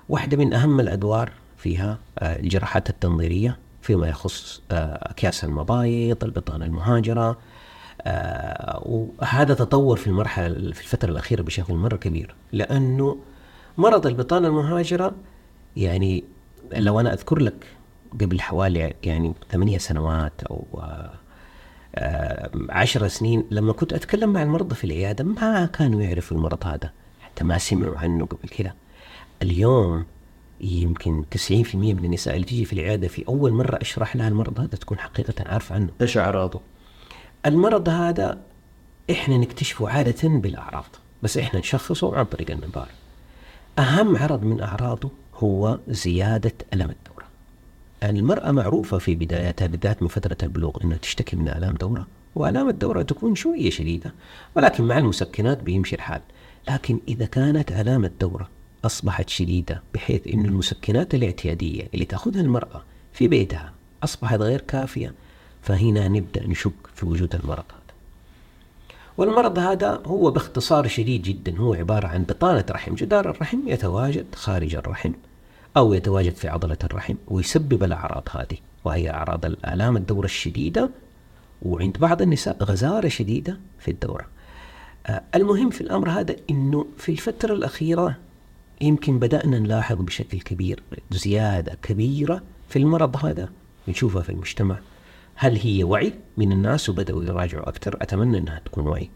واحدة 0.09 0.37
من 0.37 0.53
أهم 0.53 0.79
الأدوار 0.79 1.31
فيها 1.57 1.97
آه، 2.19 2.39
الجراحات 2.39 2.89
التنظيرية 2.89 3.57
فيما 3.81 4.07
يخص 4.07 4.61
آه، 4.71 5.11
أكياس 5.11 5.43
المبايض 5.43 6.23
البطانة 6.23 6.65
المهاجرة 6.65 7.37
وهذا 8.85 9.53
تطور 9.53 9.97
في 9.97 10.07
المرحلة 10.07 10.71
في 10.71 10.81
الفترة 10.81 11.11
الأخيرة 11.11 11.41
بشكل 11.41 11.73
مرة 11.73 11.95
كبير 11.95 12.35
لأنه 12.51 13.17
مرض 13.77 14.07
البطانة 14.07 14.47
المهاجرة 14.47 15.15
يعني 15.77 16.23
لو 16.73 16.99
أنا 16.99 17.13
أذكر 17.13 17.39
لك 17.39 17.67
قبل 18.21 18.41
حوالي 18.41 18.93
يعني 19.03 19.33
ثمانية 19.51 19.77
سنوات 19.77 20.43
أو 20.43 20.65
آه، 21.95 22.49
عشر 22.69 23.07
سنين 23.07 23.43
لما 23.51 23.73
كنت 23.73 23.93
أتكلم 23.93 24.33
مع 24.33 24.43
المرضى 24.43 24.75
في 24.75 24.83
العيادة 24.83 25.23
ما 25.23 25.65
كانوا 25.65 26.01
يعرفوا 26.01 26.37
المرض 26.37 26.67
هذا 26.67 26.91
حتى 27.21 27.43
ما 27.43 27.57
سمعوا 27.57 27.97
عنه 27.97 28.25
قبل 28.25 28.49
كذا 28.49 28.73
اليوم 29.41 30.05
يمكن 30.61 31.23
90% 31.51 31.75
من 31.75 32.05
النساء 32.05 32.35
اللي 32.35 32.45
تيجي 32.45 32.65
في 32.65 32.73
العيادة 32.73 33.07
في 33.07 33.27
أول 33.27 33.51
مرة 33.51 33.75
أشرح 33.81 34.15
لها 34.15 34.27
المرض 34.27 34.59
هذا 34.59 34.77
تكون 34.77 34.99
حقيقة 34.99 35.33
عارفة 35.45 35.75
عنه 35.75 35.89
إيش 36.01 36.17
أعراضه؟ 36.17 36.61
المرض 37.45 37.89
هذا 37.89 38.37
إحنا 39.11 39.37
نكتشفه 39.37 39.89
عادة 39.89 40.29
بالأعراض 40.29 40.85
بس 41.23 41.37
إحنا 41.37 41.59
نشخصه 41.59 42.15
عن 42.15 42.25
طريق 42.25 42.51
المنظار 42.51 42.87
أهم 43.79 44.17
عرض 44.17 44.43
من 44.43 44.61
أعراضه 44.61 45.09
هو 45.35 45.79
زيادة 45.87 46.53
ألم 46.73 46.89
الدورة. 46.89 47.25
المرأة 48.03 48.51
معروفة 48.51 48.97
في 48.97 49.15
بداياتها 49.15 49.67
بالذات 49.67 50.01
من 50.01 50.07
فترة 50.07 50.37
البلوغ 50.43 50.77
أنها 50.83 50.97
تشتكي 50.97 51.35
من 51.35 51.49
آلام 51.49 51.73
دورة 51.73 52.07
وآلام 52.35 52.69
الدورة 52.69 53.01
تكون 53.01 53.35
شوية 53.35 53.69
شديدة 53.69 54.13
ولكن 54.55 54.83
مع 54.83 54.97
المسكنات 54.97 55.63
بيمشي 55.63 55.95
الحال. 55.95 56.21
لكن 56.69 56.99
إذا 57.07 57.25
كانت 57.25 57.71
آلام 57.71 58.05
الدورة 58.05 58.49
أصبحت 58.85 59.29
شديدة 59.29 59.81
بحيث 59.93 60.27
أن 60.27 60.45
المسكنات 60.45 61.15
الاعتيادية 61.15 61.87
اللي 61.93 62.05
تأخذها 62.05 62.41
المرأة 62.41 62.83
في 63.13 63.27
بيتها 63.27 63.73
أصبحت 64.03 64.39
غير 64.39 64.61
كافية 64.61 65.13
فهنا 65.63 66.07
نبدأ 66.07 66.47
نشك 66.47 66.71
في 66.95 67.05
وجود 67.05 67.35
المرض 67.35 67.63
والمرض 69.17 69.59
هذا 69.59 70.01
هو 70.05 70.31
باختصار 70.31 70.87
شديد 70.87 71.21
جدا 71.21 71.57
هو 71.57 71.73
عبارة 71.73 72.07
عن 72.07 72.23
بطانة 72.23 72.65
رحم 72.71 72.95
جدار 72.95 73.29
الرحم 73.29 73.67
يتواجد 73.67 74.25
خارج 74.35 74.75
الرحم 74.75 75.11
أو 75.77 75.93
يتواجد 75.93 76.35
في 76.35 76.47
عضلة 76.47 76.77
الرحم 76.83 77.15
ويسبب 77.27 77.83
الأعراض 77.83 78.23
هذه 78.31 78.57
وهي 78.83 79.09
أعراض 79.09 79.45
الآلام 79.45 79.97
الدورة 79.97 80.25
الشديدة 80.25 80.89
وعند 81.61 81.97
بعض 81.97 82.21
النساء 82.21 82.63
غزارة 82.63 83.07
شديدة 83.07 83.57
في 83.79 83.91
الدورة. 83.91 84.25
آه، 85.07 85.21
المهم 85.35 85.69
في 85.69 85.81
الأمر 85.81 86.09
هذا 86.09 86.35
أنه 86.49 86.85
في 86.97 87.11
الفترة 87.11 87.53
الأخيرة 87.53 88.15
يمكن 88.81 89.19
بدأنا 89.19 89.59
نلاحظ 89.59 90.01
بشكل 90.01 90.39
كبير 90.39 90.83
زيادة 91.11 91.77
كبيرة 91.81 92.41
في 92.69 92.79
المرض 92.79 93.25
هذا 93.25 93.49
نشوفها 93.87 94.21
في 94.21 94.29
المجتمع. 94.29 94.77
هل 95.35 95.57
هي 95.57 95.83
وعي 95.83 96.13
من 96.37 96.51
الناس 96.51 96.89
وبدأوا 96.89 97.23
يراجعوا 97.23 97.69
أكثر؟ 97.69 97.97
أتمنى 98.01 98.37
أنها 98.37 98.61
تكون 98.65 98.87
وعي. 98.87 99.09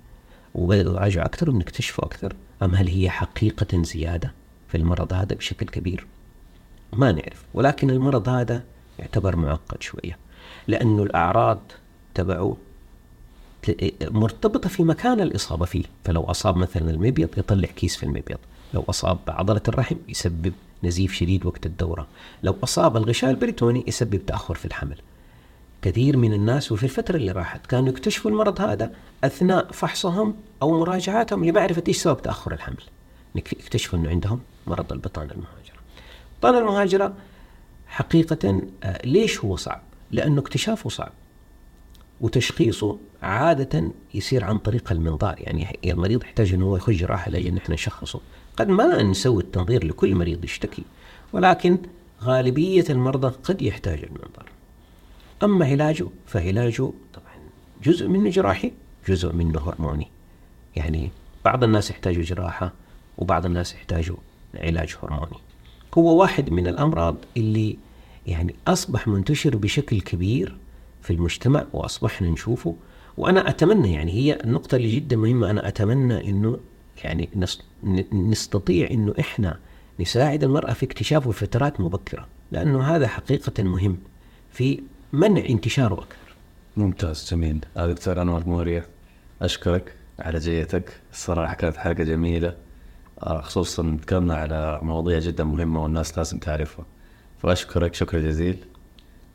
وبدأوا 0.55 0.95
يراجعوا 0.95 1.25
أكثر 1.25 1.49
ونكتشفوا 1.49 2.05
أكثر 2.05 2.35
أم 2.63 2.75
هل 2.75 2.87
هي 2.87 3.09
حقيقة 3.09 3.83
زيادة 3.83 4.33
في 4.67 4.77
المرض 4.77 5.13
هذا 5.13 5.35
بشكل 5.35 5.65
كبير؟ 5.65 6.07
ما 6.93 7.11
نعرف. 7.11 7.45
ولكن 7.53 7.89
المرض 7.89 8.29
هذا 8.29 8.63
يعتبر 8.99 9.35
معقد 9.35 9.81
شوية 9.83 10.17
لأنه 10.67 11.03
الأعراض 11.03 11.59
تبعه 12.13 12.57
مرتبطة 14.01 14.69
في 14.69 14.83
مكان 14.83 15.21
الإصابة 15.21 15.65
فيه. 15.65 15.83
فلو 16.03 16.23
أصاب 16.23 16.57
مثلا 16.57 16.89
المبيض 16.91 17.29
يطلع 17.37 17.67
كيس 17.67 17.95
في 17.95 18.03
المبيض. 18.03 18.37
لو 18.73 18.83
أصاب 18.89 19.19
عضلة 19.27 19.61
الرحم 19.67 19.95
يسبب 20.07 20.53
نزيف 20.83 21.13
شديد 21.13 21.45
وقت 21.45 21.65
الدورة. 21.65 22.07
لو 22.43 22.55
أصاب 22.63 22.97
الغشاء 22.97 23.29
البريتوني 23.29 23.83
يسبب 23.87 24.25
تأخر 24.25 24.55
في 24.55 24.65
الحمل. 24.65 24.97
كثير 25.81 26.17
من 26.17 26.33
الناس 26.33 26.71
وفي 26.71 26.83
الفترة 26.83 27.15
اللي 27.15 27.31
راحت 27.31 27.65
كانوا 27.65 27.89
يكتشفوا 27.89 28.31
المرض 28.31 28.61
هذا 28.61 28.93
أثناء 29.23 29.71
فحصهم 29.71 30.35
أو 30.61 30.79
مراجعاتهم 30.79 31.45
لمعرفة 31.45 31.83
إيش 31.87 31.97
سبب 31.97 32.21
تأخر 32.21 32.53
الحمل. 32.53 32.83
يكتشفوا 33.35 33.99
أنه 33.99 34.09
عندهم 34.09 34.39
مرض 34.67 34.93
البطانة 34.93 35.31
المهاجرة. 35.31 35.77
البطانة 36.35 36.57
المهاجرة 36.57 37.13
حقيقة 37.87 38.61
آه، 38.83 39.05
ليش 39.05 39.39
هو 39.39 39.55
صعب؟ 39.55 39.81
لأنه 40.11 40.41
اكتشافه 40.41 40.89
صعب 40.89 41.11
وتشخيصه 42.21 42.97
عادة 43.21 43.91
يصير 44.13 44.43
عن 44.43 44.57
طريق 44.57 44.91
المنظار. 44.91 45.35
يعني 45.39 45.79
المريض 45.85 46.23
يحتاج 46.23 46.53
أنه 46.53 46.65
هو 46.65 46.75
يخش 46.75 46.95
جراحة 46.95 47.31
لأجل 47.31 47.53
نحن 47.53 47.73
نشخصه. 47.73 48.19
قد 48.57 48.67
ما 48.67 49.03
نسوي 49.03 49.43
التنظير 49.43 49.85
لكل 49.85 50.15
مريض 50.15 50.45
يشتكي 50.45 50.83
ولكن 51.33 51.77
غالبية 52.23 52.85
المرضى 52.89 53.27
قد 53.43 53.61
يحتاج 53.61 54.03
المنظار. 54.03 54.56
أما 55.43 55.65
علاجه 55.65 56.07
فعلاجه 56.25 56.91
طبعا 57.13 57.35
جزء 57.83 58.07
منه 58.07 58.29
جراحي 58.29 58.71
جزء 59.07 59.33
منه 59.33 59.59
هرموني. 59.59 60.07
يعني 60.75 61.11
بعض 61.45 61.63
الناس 61.63 61.91
يحتاجوا 61.91 62.23
جراحة 62.23 62.73
وبعض 63.17 63.45
الناس 63.45 63.73
يحتاجوا 63.73 64.17
علاج 64.55 64.95
هرموني. 65.03 65.37
هو 65.97 66.21
واحد 66.21 66.49
من 66.49 66.67
الأمراض 66.67 67.15
اللي 67.37 67.77
يعني 68.27 68.55
أصبح 68.67 69.07
منتشر 69.07 69.55
بشكل 69.55 70.01
كبير 70.01 70.57
في 71.01 71.13
المجتمع 71.13 71.65
وأصبحنا 71.73 72.29
نشوفه. 72.29 72.75
وأنا 73.17 73.49
أتمنى 73.49 73.93
يعني 73.93 74.11
هي 74.11 74.39
النقطة 74.43 74.75
اللي 74.75 74.95
جدا 74.95 75.15
مهمة 75.15 75.49
أنا 75.49 75.67
أتمنى 75.67 76.29
أنه 76.29 76.59
يعني 77.03 77.29
نستطيع 78.13 78.89
أنه 78.91 79.13
إحنا 79.19 79.59
نساعد 79.99 80.43
المرأة 80.43 80.73
في 80.73 80.85
اكتشافه 80.85 81.31
في 81.31 81.45
فترات 81.45 81.81
مبكرة 81.81 82.27
لأنه 82.51 82.83
هذا 82.83 83.07
حقيقة 83.07 83.63
مهم 83.63 83.97
في 84.51 84.79
منع 85.13 85.43
انتشاره 85.49 85.93
أكثر 85.93 86.35
ممتاز 86.77 87.29
جميل. 87.31 87.65
دكتور 87.75 88.21
أنور 88.21 88.43
موريا 88.47 88.85
أشكرك 89.41 89.93
على 90.19 90.39
جيتك. 90.39 91.01
الصراحة 91.11 91.53
كانت 91.53 91.77
حلقة 91.77 92.03
جميلة 92.03 92.55
آه، 93.23 93.41
خصوصا 93.41 93.97
تكلمنا 94.01 94.35
على 94.35 94.79
مواضيع 94.81 95.19
جدا 95.19 95.43
مهمة 95.43 95.83
والناس 95.83 96.17
لازم 96.17 96.37
تعرفها. 96.37 96.85
فأشكرك 97.43 97.93
شكرا 97.93 98.19
جزيل. 98.19 98.57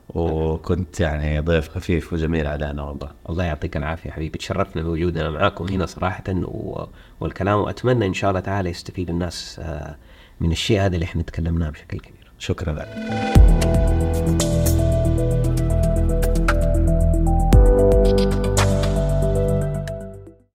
وكنت 0.08 1.00
يعني 1.00 1.40
ضيف 1.40 1.68
خفيف 1.68 2.12
وجميل 2.12 2.46
علينا 2.46 2.82
والله. 2.82 3.10
الله 3.28 3.44
يعطيك 3.44 3.76
العافية 3.76 4.10
حبيبي. 4.10 4.38
تشرفنا 4.38 4.82
بوجودنا 4.82 5.30
معاكم 5.30 5.68
هنا 5.68 5.86
صراحة 5.86 6.24
و... 6.28 6.86
والكلام 7.20 7.58
وأتمنى 7.58 8.06
إن 8.06 8.14
شاء 8.14 8.30
الله 8.30 8.40
تعالى 8.40 8.70
يستفيد 8.70 9.10
الناس 9.10 9.58
آه، 9.58 9.96
من 10.40 10.52
الشيء 10.52 10.80
هذا 10.80 10.94
اللي 10.94 11.04
إحنا 11.04 11.22
تكلمناه 11.22 11.70
بشكل 11.70 11.98
كبير. 11.98 12.32
شكرا 12.38 12.72
لك. 12.72 14.11